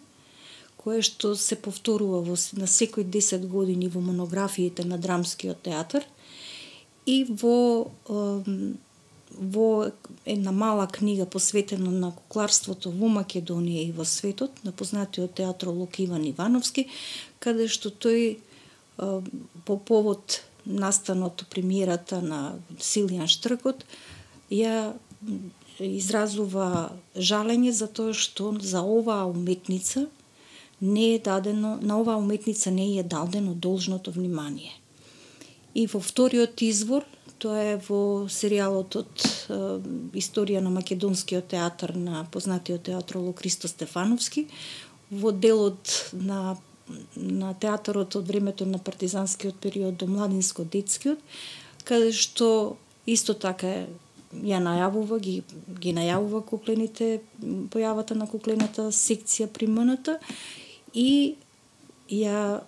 кое 0.77 1.03
што 1.03 1.35
се 1.39 1.57
повторува 1.57 2.23
во, 2.27 2.37
на 2.59 2.67
секој 2.67 3.07
10 3.07 3.47
години 3.47 3.89
во 3.89 4.01
монографиите 4.01 4.85
на 4.85 4.99
Драмскиот 4.99 5.63
театар 5.63 6.07
и 7.07 7.25
во 7.25 7.93
во 9.33 9.91
една 10.25 10.53
мала 10.53 10.87
книга 10.87 11.27
посветена 11.27 11.91
на 11.91 12.13
кукларството 12.13 12.91
во 12.91 13.09
Македонија 13.09 13.87
и 13.89 13.93
во 13.93 14.05
светот, 14.05 14.53
на 14.65 14.73
познатиот 14.73 15.35
театролог 15.35 15.99
Иван 16.01 16.27
Ивановски, 16.29 16.89
каде 17.39 17.69
што 17.69 17.91
тој 17.91 18.37
по 19.65 19.79
повод 19.79 20.43
настаното 20.67 21.47
премиерата 21.51 22.21
на 22.23 22.59
Силијан 22.79 23.27
Штркот, 23.27 23.85
ја 24.51 24.93
изразува 25.83 26.93
жалење 27.17 27.71
за 27.71 27.87
тоа 27.87 28.15
што 28.15 28.55
за 28.61 28.83
оваа 28.83 29.27
уметница 29.27 30.07
не 30.81 31.15
е 31.15 31.19
дадено, 31.19 31.79
на 31.83 32.01
оваа 32.01 32.19
уметница 32.19 32.71
не 32.71 32.99
е 32.99 33.03
дадено 33.03 33.55
должното 33.55 34.11
внимание. 34.11 34.73
И 35.75 35.87
во 35.87 36.01
вториот 36.01 36.63
извор, 36.63 37.05
Тоа 37.43 37.59
е 37.73 37.79
во 37.83 38.29
серијалот 38.31 38.97
од 39.01 39.23
е, 39.51 39.57
Историја 40.21 40.61
на 40.63 40.71
македонскиот 40.71 41.49
театар 41.51 41.97
на 41.99 42.23
познатиот 42.31 42.85
театролог 42.87 43.41
Кристо 43.41 43.67
Стефановски, 43.67 44.47
во 45.11 45.33
делот 45.33 46.13
на 46.13 46.57
на 47.17 47.55
театарот 47.55 48.17
од 48.19 48.27
времето 48.29 48.67
на 48.67 48.79
партизанскиот 48.79 49.57
период 49.63 49.97
до 49.97 50.07
младинско-детскиот, 50.11 51.19
каде 51.89 52.11
што 52.13 52.77
исто 53.07 53.35
така 53.35 53.87
ја 54.41 54.61
најавува, 54.65 55.19
ги, 55.21 55.43
ги 55.81 55.93
најавува 55.93 56.43
куклените, 56.49 57.21
појавата 57.43 58.17
на 58.17 58.27
куклената 58.27 58.89
секција 58.93 59.49
при 59.53 59.69
МНТ 59.69 60.17
и 60.95 61.37
ја 62.11 62.63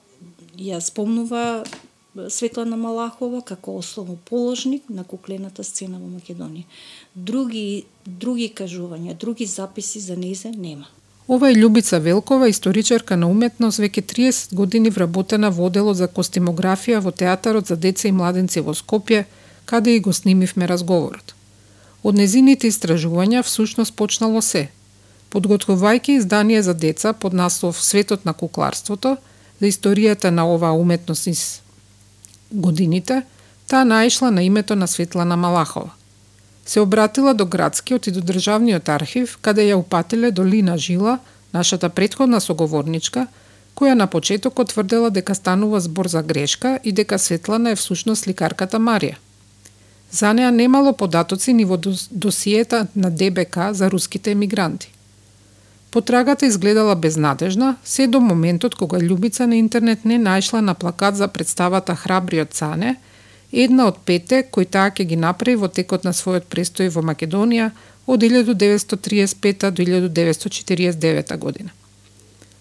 ја 0.59 0.81
спомнува 0.81 1.65
Светлана 2.31 2.77
Малахова 2.77 3.41
како 3.43 3.77
основоположник 3.77 4.85
на 4.89 5.05
куклената 5.05 5.65
сцена 5.65 5.99
во 5.99 6.07
Македонија. 6.07 6.65
Други 7.15 7.85
други 8.07 8.53
кажувања, 8.55 9.17
други 9.19 9.47
записи 9.47 10.01
за 10.01 10.17
незе 10.17 10.51
нема. 10.51 10.87
Ова 11.29 11.51
е 11.51 11.55
Љубица 11.55 11.99
Велкова, 11.99 12.49
историчарка 12.49 13.17
на 13.17 13.31
уметност, 13.31 13.81
веќе 13.81 14.05
30 14.13 14.55
години 14.55 14.91
вработена 14.91 15.51
во 15.51 15.67
оделот 15.67 15.97
за 15.97 16.09
костимографија 16.09 17.01
во 17.01 17.11
театарот 17.11 17.67
за 17.67 17.77
деца 17.77 18.09
и 18.09 18.13
младенци 18.13 18.61
во 18.61 18.75
Скопје, 18.75 19.25
каде 19.65 19.97
и 19.97 20.01
го 20.01 20.13
снимивме 20.13 20.69
разговорот. 20.69 21.35
Од 22.05 22.19
незините 22.21 22.69
истражувања 22.69 23.43
всушност 23.43 23.95
почнало 23.97 24.43
се. 24.45 24.69
Подготвувајќи 25.33 26.19
издание 26.21 26.63
за 26.63 26.75
деца 26.75 27.13
под 27.13 27.33
наслов 27.33 27.81
Светот 27.81 28.25
на 28.29 28.35
кукларството, 28.35 29.17
за 29.61 29.67
историјата 29.67 30.31
на 30.31 30.45
оваа 30.45 30.77
уметност 30.77 31.27
из 31.27 31.63
годините, 32.53 33.23
таа 33.69 33.85
наишла 33.85 34.31
на 34.31 34.43
името 34.43 34.77
на 34.77 34.87
Светлана 34.89 35.37
Малахова. 35.37 35.91
Се 36.67 36.81
обратила 36.81 37.35
до 37.35 37.47
градскиот 37.47 38.07
и 38.07 38.11
до 38.11 38.21
државниот 38.21 38.89
архив, 38.89 39.39
каде 39.41 39.65
ја 39.71 39.81
упатиле 39.81 40.31
до 40.31 40.45
Лина 40.45 40.79
Жила, 40.79 41.19
нашата 41.55 41.89
предходна 41.89 42.41
соговорничка, 42.41 43.27
која 43.77 43.95
на 43.95 44.07
почетокот 44.07 44.69
тврдела 44.69 45.11
дека 45.11 45.35
станува 45.35 45.81
збор 45.81 46.09
за 46.09 46.23
грешка 46.23 46.79
и 46.85 46.93
дека 46.93 47.19
Светлана 47.19 47.71
е 47.71 47.77
всушност 47.77 48.27
ликарката 48.29 48.79
Марија. 48.79 49.17
За 50.15 50.33
неа 50.33 50.51
немало 50.51 50.93
податоци 50.93 51.53
ни 51.53 51.65
во 51.67 51.77
досиета 52.11 52.87
на 52.95 53.11
ДБК 53.11 53.73
за 53.75 53.91
руските 53.91 54.31
емигранти. 54.31 54.93
Потрагата 55.91 56.47
изгледала 56.47 56.95
безнадежна, 56.95 57.77
се 57.85 58.07
до 58.07 58.21
моментот 58.21 58.75
кога 58.75 58.99
Љубица 58.99 59.47
на 59.47 59.57
интернет 59.57 60.05
не 60.05 60.19
најшла 60.19 60.61
на 60.61 60.75
плакат 60.75 61.17
за 61.17 61.29
представата 61.29 61.95
Храбриот 61.95 62.55
Цане, 62.55 62.97
една 63.53 63.89
од 63.91 63.99
пете 64.07 64.43
кои 64.43 64.67
таа 64.67 64.95
ќе 64.95 65.03
ги 65.03 65.17
направи 65.17 65.59
во 65.59 65.69
текот 65.69 66.07
на 66.07 66.15
својот 66.15 66.47
престој 66.47 66.95
во 66.95 67.03
Македонија 67.03 67.71
од 68.07 68.23
1935 68.23 69.71
до 69.71 69.83
1949 69.83 71.39
година. 71.39 71.71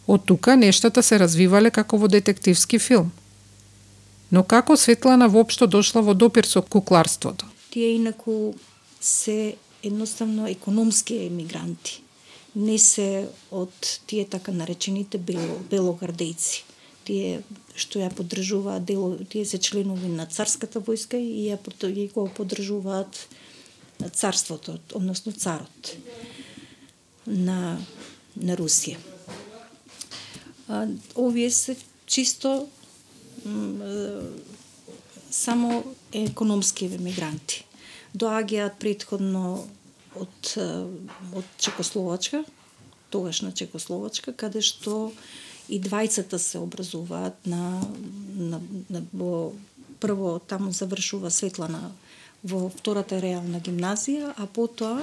Од 0.07 0.25
тука 0.25 0.55
нештата 0.55 1.03
се 1.03 1.19
развивале 1.19 1.69
како 1.69 1.97
во 1.97 2.07
детективски 2.07 2.79
филм. 2.79 3.11
Но 4.31 4.43
како 4.43 4.77
Светлана 4.77 5.27
воопшто 5.29 5.67
дошла 5.67 6.01
во 6.01 6.13
допир 6.13 6.47
со 6.47 6.61
кукларството? 6.61 7.45
Тие 7.69 7.95
инаку 7.95 8.53
се 9.01 9.55
едноставно 9.83 10.47
економски 10.47 11.25
емигранти 11.25 12.03
не 12.55 12.77
се 12.77 13.27
од 13.51 13.73
тие 14.07 14.25
така 14.29 14.53
наречените 14.53 15.17
бело, 15.17 15.57
белогардејци. 15.71 16.61
Тие 17.03 17.41
што 17.75 17.99
ја 17.99 18.11
поддржуваат 18.13 18.85
дело, 18.85 19.17
тие 19.29 19.45
се 19.49 19.57
членови 19.57 20.11
на 20.13 20.27
царската 20.29 20.79
војска 20.79 21.17
и 21.17 21.49
ја 21.49 21.57
ја 21.57 22.13
го 22.13 22.27
поддржуваат 22.29 23.27
царството, 24.13 24.77
односно 24.93 25.31
царот 25.31 25.95
на 27.25 27.79
на 28.35 28.55
Русија. 28.57 28.97
А, 30.67 30.87
овие 31.15 31.51
се 31.51 31.75
чисто 32.05 32.67
само 35.31 35.83
економски 36.13 36.89
мигранти. 36.99 37.63
Доаѓаат 38.13 38.77
предходно 38.79 39.65
од, 40.15 40.51
од 41.33 41.47
Чекословачка, 41.57 42.43
тогашна 43.09 43.51
Чекословачка, 43.51 44.33
каде 44.33 44.61
што 44.61 45.11
и 45.69 45.79
двајцата 45.81 46.37
се 46.37 46.61
образуваат 46.61 47.47
на, 47.49 47.81
на, 48.37 48.61
на 48.89 49.01
во 49.13 49.53
прво 50.03 50.37
таму 50.39 50.71
завршува 50.75 51.31
Светлана 51.31 51.91
во 52.43 52.67
втората 52.69 53.21
реална 53.23 53.61
гимназија, 53.63 54.33
а 54.35 54.45
потоа 54.45 55.01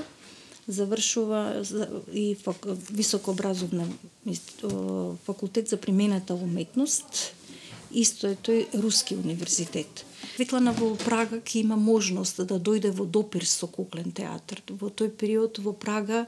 завршува 0.69 1.65
и 2.13 2.37
високообразовна 2.91 3.89
факултет 5.27 5.69
за 5.69 5.77
примената 5.77 6.35
уметност, 6.35 7.35
исто 7.93 8.31
е 8.31 8.37
тој 8.37 8.81
руски 8.83 9.17
универзитет. 9.17 10.05
Светлана 10.35 10.73
во 10.73 10.95
Прага 10.97 11.41
ќе 11.41 11.63
има 11.65 11.77
можност 11.77 12.41
да 12.47 12.59
дојде 12.59 12.91
во 12.95 13.05
допир 13.05 13.45
со 13.45 13.67
куклен 13.67 14.13
театар. 14.13 14.63
Во 14.69 14.89
тој 14.89 15.11
период 15.11 15.59
во 15.59 15.73
Прага 15.73 16.27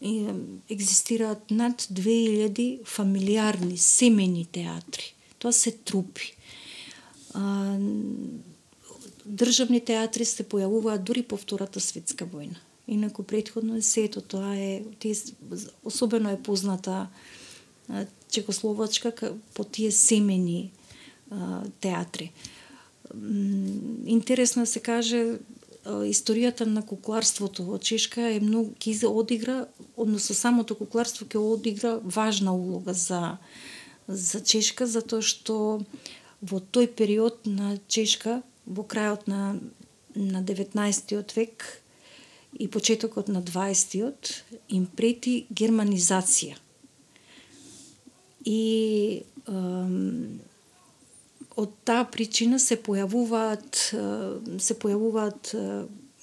екзистираат 0.00 1.50
над 1.50 1.86
2000 1.90 2.84
фамилиарни, 2.84 3.76
семени 3.76 4.46
театри. 4.46 5.12
Тоа 5.38 5.52
се 5.52 5.72
трупи. 5.72 6.34
државни 9.30 9.80
театри 9.80 10.24
се 10.24 10.42
појавуваат 10.42 11.04
дури 11.04 11.22
по 11.22 11.36
Втората 11.36 11.80
светска 11.80 12.26
војна. 12.26 12.58
Инаку 12.88 13.22
предходно 13.22 13.76
е 13.76 13.82
сето 13.82 14.20
тоа 14.20 14.56
е 14.56 14.82
особено 15.84 16.30
е 16.30 16.42
позната 16.42 17.08
Чекословачка 18.30 19.34
по 19.54 19.64
тие 19.64 19.90
семени 19.90 20.70
театри. 21.80 22.32
Интересно 24.06 24.66
се 24.66 24.80
каже 24.80 25.38
историјата 25.86 26.66
на 26.66 26.82
кукларството 26.86 27.64
во 27.64 27.78
Чешка 27.78 28.20
е 28.36 28.40
многу 28.40 28.74
ќе 28.76 29.06
одигра, 29.08 29.66
односно 29.96 30.34
самото 30.34 30.74
кукларство 30.74 31.26
ќе 31.26 31.38
одигра 31.38 31.98
важна 32.04 32.54
улога 32.54 32.94
за 32.94 33.38
за 34.06 34.40
Чешка 34.40 34.86
затоа 34.86 35.22
што 35.22 35.80
во 36.42 36.58
тој 36.58 36.90
период 36.98 37.46
на 37.46 37.78
Чешка 37.88 38.42
во 38.66 38.82
крајот 38.82 39.26
на 39.26 39.60
на 40.14 40.42
19 40.42 41.36
век 41.36 41.82
и 42.58 42.68
почетокот 42.68 43.28
на 43.28 43.42
20-тиот 43.42 44.44
им 44.68 44.86
прети 44.86 45.46
германизација. 45.50 46.56
И 48.44 49.22
од 51.56 51.72
таа 51.84 52.04
причина 52.10 52.58
се 52.58 52.76
појавуваат 52.78 53.80
се 54.58 54.74
појавуваат 54.82 55.54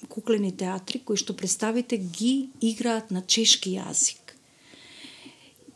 куклени 0.08 0.52
театри 0.56 1.00
кои 1.04 1.18
што 1.20 1.36
представите 1.36 1.98
ги 1.98 2.48
играат 2.64 3.10
на 3.10 3.22
чешки 3.22 3.74
јазик 3.76 4.34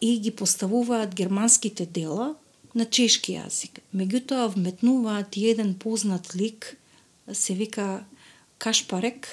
и 0.00 0.18
ги 0.18 0.30
поставуваат 0.30 1.14
германските 1.14 1.86
дела 1.86 2.34
на 2.74 2.86
чешки 2.86 3.36
јазик. 3.36 3.82
Меѓутоа 3.94 4.48
вметнуваат 4.54 5.36
и 5.36 5.46
еден 5.50 5.74
познат 5.74 6.34
лик, 6.34 6.76
се 7.32 7.54
вика 7.54 8.04
Кашпарек, 8.58 9.28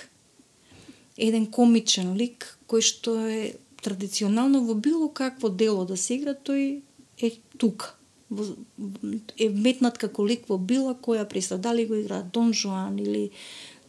еден 1.18 1.48
комичен 1.48 2.14
лик 2.18 2.58
кој 2.70 2.86
што 2.86 3.16
е 3.26 3.56
традиционално 3.82 4.66
во 4.68 4.76
било 4.76 5.10
какво 5.10 5.50
дело 5.50 5.86
да 5.86 5.98
се 5.98 6.20
игра, 6.20 6.36
тој 6.36 6.82
е 7.18 7.32
тука 7.58 7.99
е 8.30 9.50
метнат 9.50 9.98
како 9.98 10.26
лик 10.26 10.46
во 10.50 10.58
била 10.58 10.94
која 10.94 11.26
представа, 11.30 11.62
дали 11.62 11.86
го 11.86 11.96
игра 11.96 12.22
Дон 12.22 12.54
Жуан 12.54 13.00
или 13.00 13.30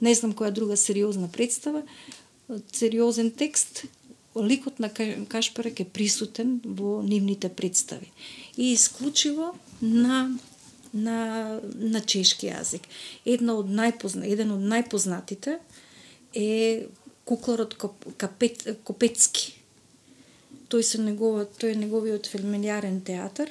не 0.01 0.15
знам 0.15 0.33
која 0.33 0.51
друга 0.51 0.77
сериозна 0.77 1.29
представа, 1.29 1.83
сериозен 2.73 3.31
текст, 3.31 3.85
ликот 4.37 4.79
на 4.79 4.91
Кашперек 5.29 5.81
е 5.81 5.85
присутен 5.85 6.61
во 6.65 7.03
нивните 7.03 7.49
представи. 7.49 8.13
И 8.57 8.73
исклучиво 8.73 9.55
на 9.83 10.39
на 10.93 11.61
на 11.75 12.01
чешки 12.01 12.49
јазик. 12.51 12.87
Една 13.25 13.55
од 13.61 13.69
најпозна, 13.71 14.27
еден 14.27 14.51
од 14.57 14.65
најпознатите 14.65 15.59
е 16.35 16.87
кукларот 17.25 17.77
Капет, 18.17 18.67
Копецки. 18.85 19.55
Тој 20.71 20.83
се 20.83 20.99
негова, 21.03 21.45
тој 21.45 21.75
е 21.75 21.83
неговиот 21.85 22.27
фамилиарен 22.31 23.01
театар 23.07 23.51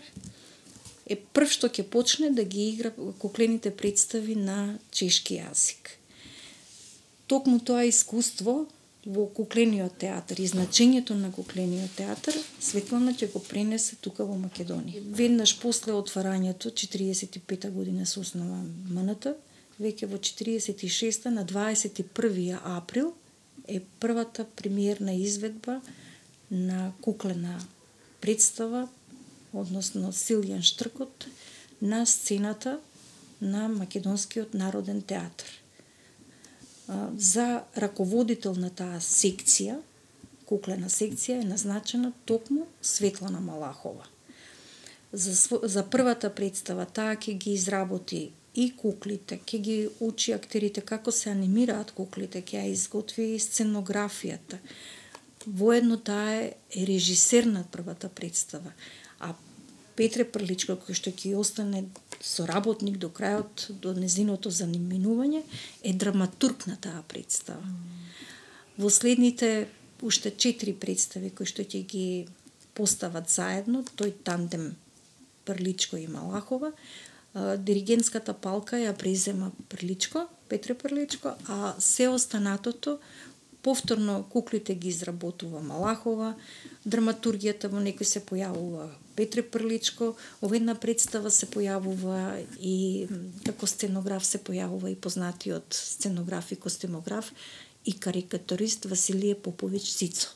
е 1.10 1.18
прв 1.18 1.52
што 1.52 1.70
ќе 1.70 1.86
почне 1.90 2.30
да 2.32 2.44
ги 2.44 2.70
игра 2.70 2.92
куклените 3.20 3.72
представи 3.76 4.36
на 4.36 4.80
чешки 4.92 5.40
јазик. 5.42 5.96
Токму 7.28 7.60
тоа 7.60 7.86
искуство 7.90 8.66
во 9.06 9.26
куклениот 9.34 9.98
театар 10.02 10.40
и 10.40 10.48
значењето 10.48 11.16
на 11.18 11.32
куклениот 11.32 11.96
театар 11.98 12.36
Светлана 12.60 13.14
ќе 13.14 13.32
го 13.34 13.42
пренесе 13.42 13.96
тука 14.02 14.26
во 14.28 14.36
Македонија. 14.38 15.02
Веднаш 15.18 15.56
после 15.62 15.96
отварањето 15.98 16.70
45 16.70 17.70
година 17.72 18.06
се 18.06 18.20
основа 18.20 18.60
МНТ, 18.94 19.34
веќе 19.80 20.12
во 20.12 20.20
46 20.20 21.30
на 21.34 21.46
21 21.46 22.60
април 22.64 23.14
е 23.68 23.82
првата 24.00 24.46
премиерна 24.56 25.14
изведба 25.14 25.82
на 26.52 26.92
куклена 27.02 27.60
представа 28.22 28.88
односно 29.54 30.12
Силјан 30.12 30.62
Штркот, 30.62 31.28
на 31.82 32.06
сцената 32.06 32.80
на 33.42 33.68
Македонскиот 33.70 34.54
народен 34.54 35.02
театар. 35.02 35.48
За 37.18 37.64
раководител 37.78 38.56
на 38.58 38.70
таа 38.70 39.00
секција, 39.00 39.78
куклена 40.50 40.90
секција, 40.90 41.40
е 41.40 41.48
назначена 41.48 42.12
токму 42.26 42.68
Светлана 42.82 43.40
Малахова. 43.40 44.08
За, 45.14 45.60
за 45.64 45.84
првата 45.90 46.34
представа 46.36 46.86
таа 46.86 47.16
ќе 47.16 47.38
ги 47.38 47.54
изработи 47.54 48.32
и 48.56 48.72
куклите, 48.76 49.40
ќе 49.46 49.58
ги 49.62 49.78
учи 50.00 50.34
актерите 50.34 50.82
како 50.82 51.12
се 51.12 51.30
анимираат 51.30 51.94
куклите, 51.94 52.42
ќе 52.42 52.64
ја 52.64 52.74
изготви 52.74 53.36
и 53.36 53.40
сценографијата. 53.40 54.60
Воедно 55.46 55.98
таа 55.98 56.34
е 56.42 56.86
режисер 56.90 57.46
на 57.46 57.64
првата 57.72 58.10
представа. 58.10 58.74
Петре 60.00 60.24
Прличко, 60.24 60.78
кој 60.80 60.96
што 60.96 61.12
ќе 61.12 61.34
остане 61.36 61.84
соработник 62.24 62.96
до 63.02 63.10
крајот, 63.12 63.66
до 63.84 63.92
незиното 63.98 64.48
заниминување, 64.48 65.42
е 65.84 65.92
драматург 65.92 66.70
на 66.72 66.78
таа 66.80 67.02
представа. 67.12 67.68
Во 68.80 68.88
следните 68.88 69.68
уште 70.00 70.32
четири 70.32 70.72
представи 70.72 71.34
кои 71.36 71.50
што 71.50 71.68
ќе 71.68 71.84
ги 71.84 72.06
постават 72.80 73.28
заедно, 73.28 73.84
тој 74.00 74.16
тандем 74.24 74.72
Прличко 75.44 76.00
и 76.00 76.08
Малахова, 76.08 76.72
диригентската 77.36 78.34
палка 78.34 78.80
ја 78.80 78.96
презема 78.96 79.52
Прличко, 79.68 80.30
Петре 80.48 80.74
Прличко, 80.80 81.36
а 81.48 81.76
се 81.80 82.08
останатото 82.08 83.00
повторно 83.62 84.26
куклите 84.30 84.76
ги 84.76 84.90
изработува 84.90 85.62
Малахова, 85.62 86.36
драматургијата 86.88 87.68
во 87.68 87.82
некој 87.84 88.08
се 88.08 88.22
појавува 88.24 88.88
Петре 89.16 89.44
Прличко, 89.44 90.16
во 90.42 90.56
една 90.56 90.76
представа 90.80 91.32
се 91.32 91.46
појавува 91.52 92.46
и 92.60 93.08
како 93.44 93.68
сценограф 93.68 94.26
се 94.26 94.40
појавува 94.40 94.94
и 94.94 94.96
познатиот 94.96 95.76
сценограф 95.76 96.52
и 96.52 96.56
костемограф 96.56 97.34
и 97.86 98.00
карикатурист 98.00 98.86
Василие 98.86 99.36
Попович 99.36 99.92
Сицо. 99.92 100.30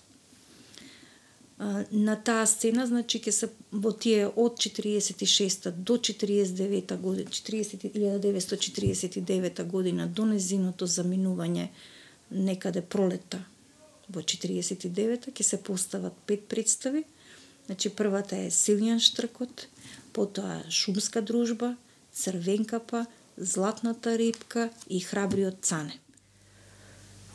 На 1.92 2.16
таа 2.16 2.48
сцена, 2.50 2.88
значи, 2.88 3.20
ќе 3.24 3.32
се 3.32 3.50
во 3.72 3.92
тие 3.96 4.28
од 4.28 4.60
46 4.60 5.72
до 5.72 5.96
49 5.96 6.98
година, 6.98 7.30
1949 7.30 9.64
година 9.64 10.08
до 10.08 10.26
незиното 10.26 10.88
заминување 10.88 11.70
некаде 12.34 12.82
пролета 12.82 13.40
во 14.10 14.22
49-та 14.22 15.32
ќе 15.32 15.44
се 15.44 15.58
постават 15.64 16.14
пет 16.28 16.48
представи. 16.48 17.04
Значи 17.66 17.90
првата 17.90 18.36
е 18.36 18.52
Силјан 18.52 19.00
Штркот, 19.00 19.68
потоа 20.14 20.62
Шумска 20.70 21.22
дружба, 21.22 21.76
Црвенкапа, 22.14 23.06
Златната 23.38 24.18
рибка 24.18 24.70
и 24.90 25.00
Храбриот 25.00 25.62
цане. 25.62 26.00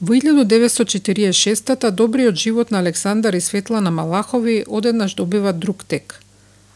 Во 0.00 0.14
1946-та 0.14 1.90
добриот 1.90 2.36
живот 2.36 2.70
на 2.70 2.78
Александар 2.78 3.34
и 3.34 3.40
Светлана 3.40 3.90
Малахови 3.90 4.64
одеднаш 4.68 5.14
добива 5.14 5.52
друг 5.52 5.84
тек. 5.84 6.22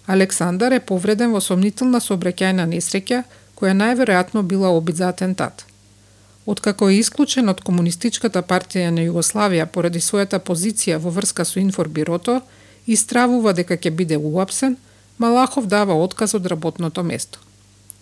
Александар 0.07 0.73
е 0.73 0.81
повреден 0.81 1.31
во 1.31 1.41
сомнителна 1.41 2.01
сообраќајна 2.03 2.67
несреќа, 2.67 3.23
која 3.55 3.77
најверојатно 3.79 4.43
била 4.43 4.73
обид 4.75 4.97
за 4.97 5.13
атентат. 5.15 5.67
Откако 6.47 6.89
е 6.89 6.99
исклучен 6.99 7.49
од 7.49 7.61
Комунистичката 7.63 8.43
партија 8.43 8.91
на 8.91 9.05
Југославија 9.07 9.67
поради 9.67 10.01
својата 10.03 10.41
позиција 10.43 10.99
во 10.99 11.11
врска 11.11 11.45
со 11.45 11.61
Информбирото 11.61 12.41
и 12.87 12.97
стравува 12.97 13.53
дека 13.53 13.77
ќе 13.77 13.91
биде 13.91 14.17
уапсен, 14.17 14.77
Малахов 15.19 15.67
дава 15.67 15.95
отказ 15.95 16.35
од 16.35 16.47
работното 16.47 17.03
место. 17.03 17.39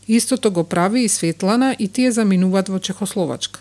Истото 0.08 0.50
го 0.50 0.64
прави 0.64 1.02
и 1.04 1.08
Светлана 1.08 1.76
и 1.78 1.88
тие 1.88 2.12
заминуваат 2.12 2.68
во 2.68 2.78
Чехословачка. 2.78 3.60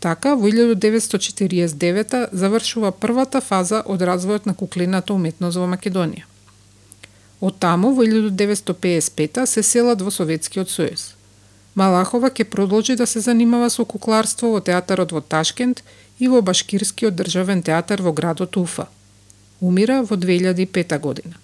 Така, 0.00 0.34
во 0.34 0.48
1949 0.48 2.28
завршува 2.32 2.92
првата 2.92 3.40
фаза 3.40 3.82
од 3.84 4.00
развојот 4.00 4.46
на 4.46 4.54
куклената 4.54 5.12
уметност 5.12 5.58
во 5.58 5.66
Македонија. 5.66 6.24
Од 7.40 7.58
таму, 7.58 7.92
во 7.92 8.06
1955 8.06 9.46
се 9.46 9.62
селат 9.62 10.00
во 10.02 10.10
Советскиот 10.10 10.70
сојуз. 10.70 11.17
Малахова 11.78 12.30
ќе 12.34 12.44
продолжи 12.44 12.96
да 12.96 13.06
се 13.06 13.20
занимава 13.20 13.68
со 13.70 13.84
кукларство 13.84 14.48
во 14.54 14.60
театарот 14.68 15.12
во 15.14 15.20
Ташкент 15.20 15.82
и 16.18 16.28
во 16.28 16.40
Башкирскиот 16.42 17.14
државен 17.14 17.62
театар 17.62 18.02
во 18.02 18.12
градот 18.12 18.56
Уфа. 18.56 18.88
Умира 19.60 20.02
во 20.02 20.16
2005 20.16 20.98
година. 20.98 21.36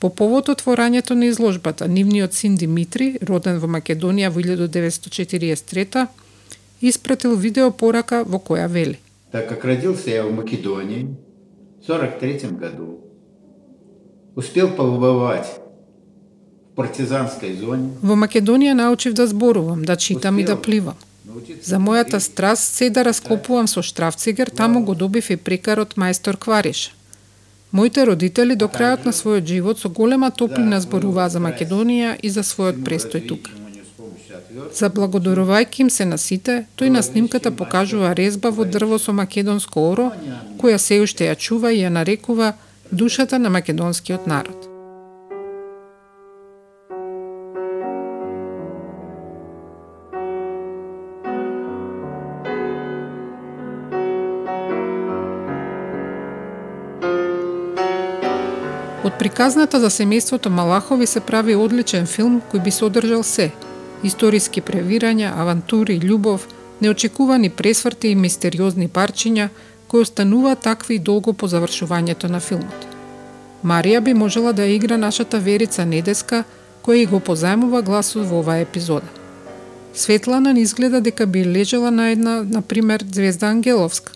По 0.00 0.08
повод 0.08 0.48
отворањето 0.48 1.14
на 1.14 1.28
изложбата, 1.28 1.88
нивниот 1.88 2.34
син 2.34 2.56
Димитри, 2.56 3.18
роден 3.20 3.60
во 3.60 3.68
Македонија 3.68 4.30
во 4.30 4.40
1943 4.40 6.06
испратил 6.80 7.36
видео 7.36 7.70
порака 7.70 8.24
во 8.24 8.38
која 8.38 8.68
вели. 8.68 8.98
Так 9.32 9.48
как 9.48 9.64
родился 9.64 10.10
я 10.10 10.24
в 10.24 10.32
Македонии 10.32 11.14
в 11.82 11.86
43 11.86 12.56
году, 12.56 13.00
успел 14.34 14.70
па 14.70 14.84
побывать 14.84 15.61
партизанскај 16.76 17.56
зони. 17.60 17.90
Во 18.02 18.16
Македонија 18.16 18.74
научив 18.74 19.14
да 19.14 19.26
зборувам, 19.26 19.82
да 19.84 19.96
читам 19.96 20.38
и 20.38 20.44
да 20.44 20.56
пливам. 20.56 20.94
За 21.62 21.78
мојата 21.78 22.18
страст 22.18 22.74
се 22.74 22.90
да 22.90 23.04
раскопувам 23.04 23.68
со 23.68 23.82
штрафцигер, 23.82 24.50
таму 24.50 24.84
го 24.84 24.94
добив 24.94 25.30
и 25.30 25.36
прекарот 25.36 25.94
мајстор 25.96 26.36
Квариш. 26.36 26.92
Моите 27.72 28.04
родители 28.04 28.54
до 28.54 28.68
крајот 28.68 29.06
на 29.08 29.12
својот 29.12 29.46
живот 29.48 29.78
со 29.80 29.88
голема 29.88 30.30
топлина 30.30 30.80
зборуваа 30.80 31.28
за 31.28 31.40
Македонија 31.40 32.16
и 32.22 32.30
за 32.30 32.42
својот 32.44 32.82
престој 32.84 33.28
тука. 33.28 33.50
За 34.72 34.90
благодарувајќи 34.90 35.80
им 35.80 35.90
се 35.90 36.04
на 36.04 36.18
сите, 36.18 36.64
тој 36.76 36.92
на 36.96 37.02
снимката 37.02 37.50
покажува 37.50 38.12
резба 38.14 38.50
во 38.50 38.64
дрво 38.64 38.98
со 38.98 39.12
македонско 39.12 39.86
оро, 39.92 40.10
која 40.60 40.78
се 40.78 41.00
уште 41.04 41.30
ја 41.30 41.38
чува 41.46 41.72
и 41.72 41.80
ја 41.80 41.88
нарекува 41.88 42.52
душата 42.90 43.38
на 43.38 43.50
македонскиот 43.50 44.26
народ. 44.26 44.71
Од 59.12 59.18
приказната 59.18 59.76
за 59.80 59.90
семејството 59.92 60.48
Малахови 60.48 61.06
се 61.06 61.20
прави 61.20 61.54
одличен 61.54 62.06
филм 62.08 62.38
кој 62.52 62.62
би 62.64 62.70
содржал 62.72 63.22
се– 63.22 63.50
историски 64.08 64.62
превирања, 64.64 65.34
авантури, 65.36 65.98
љубов, 66.00 66.46
неочекувани 66.80 67.50
пресврти 67.50 68.08
и 68.08 68.14
мистериозни 68.14 68.88
парчиња 68.88 69.48
кои 69.88 70.00
остануваат 70.00 70.64
такви 70.64 70.98
долго 70.98 71.32
по 71.32 71.46
завршувањето 71.46 72.30
на 72.32 72.40
филмот. 72.40 72.88
Марија 73.64 74.00
би 74.00 74.14
можела 74.14 74.52
да 74.52 74.66
игра 74.66 74.96
нашата 74.96 75.38
Верица 75.38 75.84
Недеска, 75.84 76.44
која 76.82 77.04
и 77.04 77.06
го 77.06 77.20
позајмува 77.20 77.84
гласот 77.84 78.24
во 78.32 78.40
оваа 78.40 78.64
епизода. 78.64 79.12
Светлана 79.94 80.54
не 80.54 80.64
изгледа 80.64 81.00
дека 81.00 81.26
би 81.26 81.44
лежела 81.44 81.90
на 81.90 82.10
една, 82.10 82.42
на 82.42 82.62
пример, 82.62 83.04
Звезда 83.12 83.46
Ангеловска. 83.46 84.12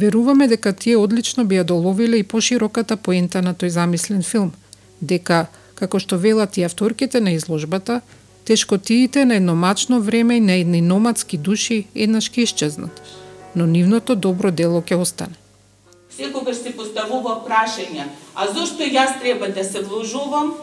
Веруваме 0.00 0.48
дека 0.48 0.72
тие 0.72 0.96
одлично 0.96 1.44
би 1.44 1.58
ја 1.58 1.64
доловиле 1.68 2.22
и 2.22 2.24
пошироката 2.24 2.96
поента 2.96 3.42
на 3.44 3.52
тој 3.52 3.68
замислен 3.74 4.22
филм, 4.24 4.52
дека, 5.00 5.48
како 5.76 6.00
што 6.00 6.16
велат 6.16 6.56
и 6.56 6.64
авторките 6.64 7.20
на 7.20 7.34
изложбата, 7.36 8.00
тешкотиите 8.48 9.24
на 9.24 9.36
едномачно 9.36 10.00
време 10.00 10.36
и 10.36 10.40
на 10.40 10.56
едни 10.62 10.80
номадски 10.80 11.36
души 11.36 11.84
еднаш 11.94 12.30
ќе 12.32 12.48
исчезнат, 12.48 13.02
но 13.54 13.66
нивното 13.66 14.16
добро 14.16 14.50
дело 14.50 14.80
ќе 14.80 14.96
остане. 14.96 15.36
Секогаш 16.16 16.64
се 16.64 16.72
поставува 16.72 17.36
прашање, 17.44 18.08
а 18.34 18.48
зошто 18.56 18.88
јас 18.88 19.20
треба 19.20 19.52
да 19.52 19.64
се 19.64 19.84
вложувам 19.84 20.54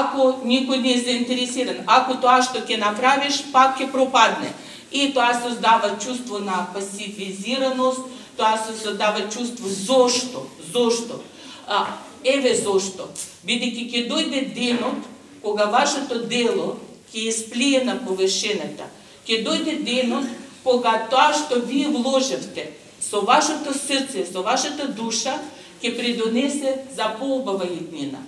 ако 0.00 0.40
никој 0.48 0.80
не 0.80 0.96
е 0.96 1.04
заинтересиран, 1.04 1.84
ако 1.86 2.16
тоа 2.16 2.40
што 2.40 2.64
ќе 2.64 2.80
направиш 2.80 3.44
пак 3.52 3.76
ќе 3.76 3.92
пропадне. 3.92 4.56
И 4.92 5.12
тоа 5.12 5.34
создава 5.36 5.98
чувство 5.98 6.38
на 6.38 6.66
пасивизираност, 6.72 8.00
тоа 8.36 8.56
се 8.58 8.78
создава 8.78 9.28
чувство 9.28 9.68
зошто, 9.68 10.46
зошто. 10.72 11.20
А, 11.66 11.86
еве 12.24 12.54
зошто. 12.54 13.08
Бидејќи 13.46 13.84
ќе 13.92 14.08
дојде 14.08 14.40
денот 14.54 15.06
кога 15.42 15.68
вашето 15.70 16.24
дело 16.28 16.76
ќе 17.12 17.28
исплие 17.30 17.84
на 17.84 17.98
повешената. 18.04 18.88
Ќе 19.28 19.44
дојде 19.44 19.82
денот 19.84 20.26
кога 20.64 21.06
тоа 21.10 21.32
што 21.36 21.60
вие 21.60 21.88
вложевте 21.88 22.72
со 23.00 23.20
вашето 23.20 23.74
срце, 23.76 24.24
со 24.26 24.42
вашата 24.42 24.88
душа, 24.88 25.38
ќе 25.82 25.94
придонесе 25.96 26.80
за 26.96 27.14
поубава 27.18 27.68
иднина. 27.68 28.18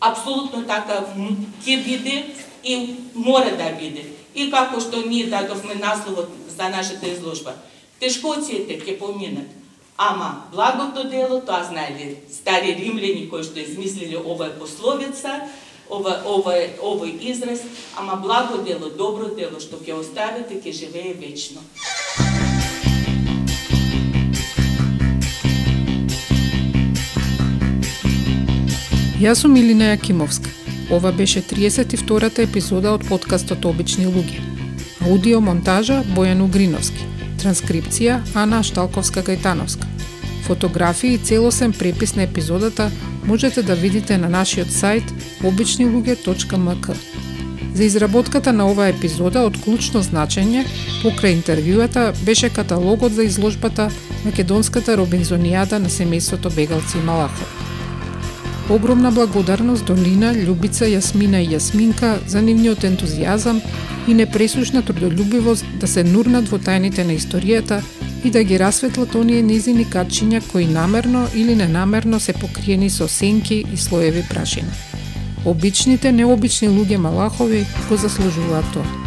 Апсолутно 0.00 0.66
така 0.66 1.02
ќе 1.64 1.76
биде 1.84 2.24
и 2.62 2.96
мора 3.14 3.56
да 3.56 3.72
биде. 3.74 4.06
И 4.34 4.50
како 4.50 4.80
што 4.80 5.02
ние 5.04 5.26
дадовме 5.26 5.74
насловот 5.74 6.30
за 6.48 6.68
нашата 6.68 7.08
изложба– 7.08 7.56
Тешкоците 8.02 8.80
ќе 8.82 8.96
поминат, 8.98 9.50
ама 9.96 10.48
благото 10.50 11.04
дело, 11.06 11.36
тоа 11.46 11.62
знаеле 11.62 12.16
стари 12.26 12.72
римляни 12.74 13.28
кои 13.30 13.44
што 13.46 13.62
измислили 13.62 14.18
оваа 14.18 14.50
пословица, 14.58 15.36
ова, 15.86 16.16
ова, 16.26 16.56
овој 16.82 17.12
израз, 17.30 17.62
ама 17.94 18.16
благо 18.18 18.58
дело, 18.66 18.90
добро 18.90 19.30
дело 19.38 19.62
што 19.62 19.78
ќе 19.78 19.94
оставите, 20.00 20.58
ќе 20.58 20.74
живее 20.80 21.14
вечно. 21.14 21.62
Јас 29.22 29.46
сум 29.46 29.54
Илина 29.54 29.94
Јакимовска. 29.94 30.50
Ова 30.90 31.14
беше 31.14 31.38
32-та 31.38 32.42
епизода 32.42 32.98
од 32.98 33.06
подкастот 33.06 33.62
Обични 33.62 34.10
луѓе. 34.10 34.42
Аудио 35.06 35.38
монтажа 35.38 36.02
Бојан 36.16 36.42
Угриновски. 36.42 37.21
Транскрипција 37.42 38.20
Ана 38.38 38.62
Шталковска-Гајтановска. 38.62 39.86
Фотографии 40.46 41.14
и 41.14 41.18
целосен 41.18 41.72
препис 41.72 42.14
на 42.16 42.22
епизодата 42.22 42.90
можете 43.26 43.62
да 43.62 43.74
видите 43.74 44.18
на 44.18 44.28
нашиот 44.28 44.68
сајт 44.68 45.10
обичнилуѓе.мк. 45.42 46.94
За 47.74 47.84
изработката 47.84 48.52
на 48.52 48.68
оваа 48.70 48.92
епизода 48.92 49.42
од 49.48 49.58
клучно 49.64 50.02
значење 50.06 50.66
покрај 51.02 51.34
интервјуата 51.40 52.12
беше 52.22 52.50
каталогот 52.50 53.12
за 53.12 53.24
изложбата 53.24 53.90
Македонската 54.24 54.96
робинзонијада 54.96 55.82
на 55.82 55.90
семејството 55.90 56.54
бегалци 56.54 56.98
и 56.98 57.06
Малахов. 57.06 57.71
Огромна 58.72 59.10
благодарност 59.10 59.84
до 59.84 59.92
Лина, 59.92 60.30
Љубица, 60.32 60.86
Јасмина 60.88 61.42
и 61.44 61.50
Јасминка 61.52 62.14
за 62.26 62.40
нивниот 62.40 62.86
ентузијазам 62.88 63.58
и 64.08 64.14
непресушна 64.14 64.80
трудолюбивост 64.82 65.66
да 65.80 65.86
се 65.86 66.04
нурнат 66.04 66.48
во 66.48 66.56
тајните 66.56 67.04
на 67.04 67.12
историјата 67.12 67.82
и 68.24 68.30
да 68.30 68.40
ги 68.42 68.56
расветлат 68.56 69.14
оние 69.14 69.42
низини 69.42 69.84
качиња 69.84 70.40
кои 70.48 70.64
намерно 70.64 71.26
или 71.34 71.54
ненамерно 71.54 72.20
се 72.20 72.32
покриени 72.32 72.90
со 72.90 73.08
сенки 73.08 73.64
и 73.72 73.76
слоеви 73.76 74.24
прашина. 74.30 74.72
Обичните 75.44 76.12
необични 76.12 76.68
луѓе 76.68 76.96
Малахови 76.96 77.66
го 77.88 77.96
заслужуваат 77.96 78.72
тоа. 78.72 79.01